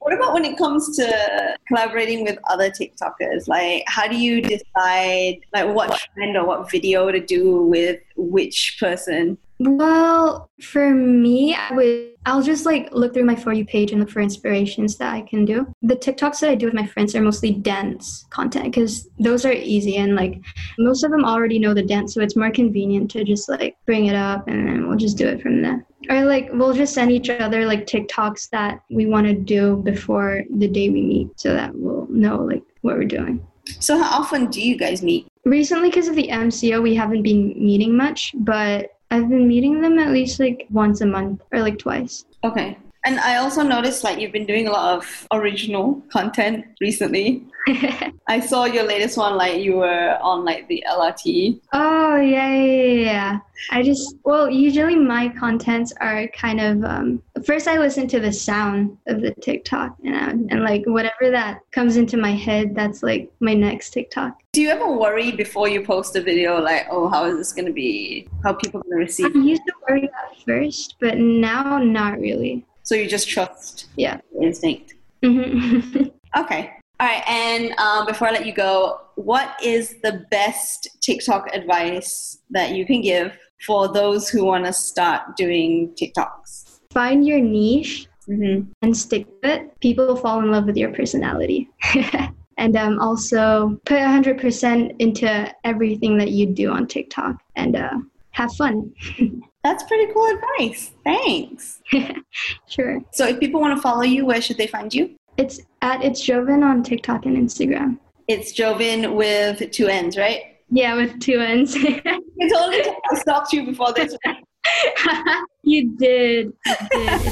What 0.00 0.14
about 0.14 0.32
when 0.32 0.44
it 0.44 0.56
comes 0.56 0.96
to 0.96 1.56
collaborating 1.68 2.24
with 2.24 2.38
other 2.48 2.70
TikTokers? 2.70 3.46
Like, 3.46 3.84
how 3.86 4.08
do 4.08 4.16
you 4.16 4.40
decide 4.40 5.40
like 5.52 5.74
what 5.74 6.00
trend 6.14 6.36
or 6.36 6.46
what 6.46 6.70
video 6.70 7.12
to 7.12 7.20
do 7.20 7.62
with 7.64 8.00
which 8.16 8.78
person? 8.80 9.36
Well, 9.60 10.50
for 10.62 10.94
me, 10.94 11.54
I 11.54 11.74
would 11.74 12.10
I'll 12.24 12.42
just 12.42 12.64
like 12.64 12.92
look 12.92 13.12
through 13.12 13.24
my 13.24 13.36
for 13.36 13.52
you 13.52 13.64
page 13.64 13.92
and 13.92 14.00
look 14.00 14.10
for 14.10 14.20
inspirations 14.20 14.96
that 14.96 15.12
I 15.12 15.20
can 15.20 15.44
do. 15.44 15.66
The 15.82 15.96
TikToks 15.96 16.40
that 16.40 16.50
I 16.50 16.54
do 16.54 16.66
with 16.66 16.74
my 16.74 16.86
friends 16.86 17.14
are 17.14 17.20
mostly 17.20 17.52
dance 17.52 18.26
content 18.30 18.66
because 18.66 19.08
those 19.18 19.44
are 19.44 19.52
easy 19.52 19.96
and 19.96 20.14
like 20.14 20.40
most 20.78 21.04
of 21.04 21.10
them 21.10 21.24
already 21.24 21.58
know 21.58 21.74
the 21.74 21.82
dance, 21.82 22.14
so 22.14 22.22
it's 22.22 22.36
more 22.36 22.50
convenient 22.50 23.10
to 23.12 23.24
just 23.24 23.50
like 23.50 23.76
bring 23.84 24.06
it 24.06 24.14
up 24.14 24.48
and 24.48 24.66
then 24.66 24.88
we'll 24.88 24.96
just 24.96 25.18
do 25.18 25.28
it 25.28 25.42
from 25.42 25.60
there. 25.60 25.84
Or 26.08 26.24
like 26.24 26.48
we'll 26.52 26.72
just 26.72 26.94
send 26.94 27.12
each 27.12 27.28
other 27.28 27.66
like 27.66 27.86
TikToks 27.86 28.48
that 28.50 28.80
we 28.90 29.06
want 29.06 29.26
to 29.26 29.34
do 29.34 29.76
before 29.76 30.44
the 30.56 30.68
day 30.68 30.88
we 30.88 31.02
meet 31.02 31.38
so 31.38 31.52
that 31.52 31.74
we'll 31.74 32.06
know 32.08 32.38
like 32.38 32.62
what 32.80 32.96
we're 32.96 33.04
doing. 33.04 33.46
So 33.78 34.02
how 34.02 34.20
often 34.20 34.46
do 34.46 34.62
you 34.62 34.78
guys 34.78 35.02
meet? 35.02 35.28
Recently, 35.44 35.90
because 35.90 36.08
of 36.08 36.16
the 36.16 36.28
MCO, 36.28 36.82
we 36.82 36.94
haven't 36.94 37.22
been 37.22 37.48
meeting 37.48 37.94
much, 37.96 38.32
but 38.38 38.90
I've 39.10 39.28
been 39.28 39.48
meeting 39.48 39.80
them 39.80 39.98
at 39.98 40.12
least 40.12 40.38
like 40.38 40.66
once 40.70 41.00
a 41.00 41.06
month 41.06 41.42
or 41.52 41.60
like 41.60 41.78
twice. 41.78 42.24
Okay. 42.44 42.78
And 43.04 43.18
I 43.20 43.36
also 43.36 43.62
noticed 43.62 44.04
like 44.04 44.18
you've 44.18 44.32
been 44.32 44.46
doing 44.46 44.68
a 44.68 44.72
lot 44.72 44.96
of 44.96 45.26
original 45.32 46.02
content 46.12 46.66
recently. 46.80 47.44
I 48.28 48.40
saw 48.40 48.64
your 48.64 48.84
latest 48.84 49.16
one 49.16 49.36
like 49.36 49.60
you 49.60 49.76
were 49.76 50.18
on 50.20 50.44
like 50.44 50.68
the 50.68 50.84
LRT. 50.88 51.60
oh, 51.72 52.16
yeah, 52.16 52.54
yeah, 52.54 52.82
yeah. 52.82 53.38
I 53.70 53.82
just, 53.82 54.16
well, 54.24 54.50
usually 54.50 54.96
my 54.96 55.28
contents 55.28 55.92
are 56.00 56.28
kind 56.28 56.60
of, 56.60 56.84
um, 56.84 57.22
first 57.44 57.68
I 57.68 57.78
listen 57.78 58.08
to 58.08 58.20
the 58.20 58.32
sound 58.32 58.96
of 59.06 59.20
the 59.20 59.32
TikTok 59.32 59.96
and, 60.04 60.16
I, 60.16 60.30
and 60.30 60.62
like 60.62 60.82
whatever 60.86 61.30
that 61.30 61.60
comes 61.70 61.96
into 61.96 62.16
my 62.16 62.32
head, 62.32 62.74
that's 62.74 63.02
like 63.02 63.30
my 63.40 63.54
next 63.54 63.90
TikTok. 63.90 64.40
Do 64.52 64.62
you 64.62 64.70
ever 64.70 64.90
worry 64.90 65.30
before 65.30 65.68
you 65.68 65.84
post 65.84 66.16
a 66.16 66.22
video 66.22 66.58
like, 66.60 66.86
oh, 66.90 67.08
how 67.08 67.24
is 67.26 67.36
this 67.36 67.52
gonna 67.52 67.72
be? 67.72 68.28
How 68.42 68.54
people 68.54 68.80
gonna 68.82 68.96
receive? 68.96 69.34
I 69.34 69.38
used 69.38 69.62
to 69.66 69.72
worry 69.88 70.04
at 70.04 70.40
first, 70.44 70.96
but 71.00 71.18
now 71.18 71.78
not 71.78 72.18
really. 72.18 72.64
So 72.90 72.96
you 72.96 73.06
just 73.08 73.28
trust 73.28 73.86
Yeah. 73.96 74.18
instinct. 74.42 74.94
hmm 75.22 76.08
Okay. 76.36 76.72
All 76.98 77.06
right. 77.06 77.22
And 77.28 77.72
um, 77.78 78.04
before 78.04 78.26
I 78.26 78.32
let 78.32 78.46
you 78.46 78.52
go, 78.52 78.98
what 79.14 79.48
is 79.62 79.94
the 80.02 80.26
best 80.32 80.88
TikTok 81.00 81.54
advice 81.54 82.38
that 82.50 82.74
you 82.74 82.84
can 82.84 83.00
give 83.00 83.30
for 83.64 83.86
those 83.86 84.28
who 84.28 84.44
want 84.44 84.64
to 84.66 84.72
start 84.72 85.36
doing 85.36 85.94
TikToks? 85.94 86.80
Find 86.92 87.24
your 87.24 87.38
niche 87.38 88.08
Mm-hmm. 88.28 88.70
and 88.82 88.96
stick 88.96 89.26
with 89.42 89.50
it, 89.50 89.80
people 89.80 90.14
fall 90.14 90.38
in 90.40 90.50
love 90.52 90.66
with 90.66 90.76
your 90.76 90.92
personality. 90.92 91.68
and 92.58 92.76
um, 92.76 92.98
also 93.00 93.80
put 93.86 93.98
100% 93.98 94.94
into 95.00 95.54
everything 95.64 96.18
that 96.18 96.30
you 96.30 96.46
do 96.46 96.70
on 96.70 96.86
TikTok 96.86 97.36
and 97.56 97.76
uh, 97.76 97.98
have 98.32 98.52
fun. 98.54 98.92
That's 99.62 99.82
pretty 99.84 100.10
cool 100.12 100.26
advice. 100.26 100.92
Thanks. 101.04 101.82
sure. 102.68 103.00
So 103.12 103.26
if 103.26 103.40
people 103.40 103.60
want 103.60 103.76
to 103.76 103.82
follow 103.82 104.02
you, 104.02 104.24
where 104.24 104.40
should 104.40 104.56
they 104.56 104.66
find 104.66 104.92
you? 104.92 105.16
It's 105.36 105.60
at 105.82 106.02
It's 106.02 106.26
Jovynn 106.26 106.64
on 106.64 106.82
TikTok 106.82 107.26
and 107.26 107.36
Instagram. 107.36 107.98
It's 108.26 108.52
Jovynn 108.52 109.14
with 109.14 109.70
two 109.70 109.88
N's, 109.88 110.16
right? 110.16 110.56
Yeah, 110.70 110.94
with 110.94 111.20
two 111.20 111.40
N's. 111.40 111.74
You 111.74 112.00
totally 112.48 112.80
I 112.80 113.18
stalked 113.18 113.52
you 113.52 113.66
before 113.66 113.92
this. 113.92 114.16
you 115.62 115.94
did. 115.98 116.52
You 116.64 116.88
did. 116.90 117.22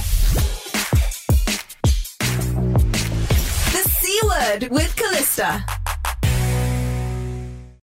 The 3.72 3.90
C 4.00 4.20
word 4.24 4.68
with 4.70 4.94
Callista. 4.96 5.64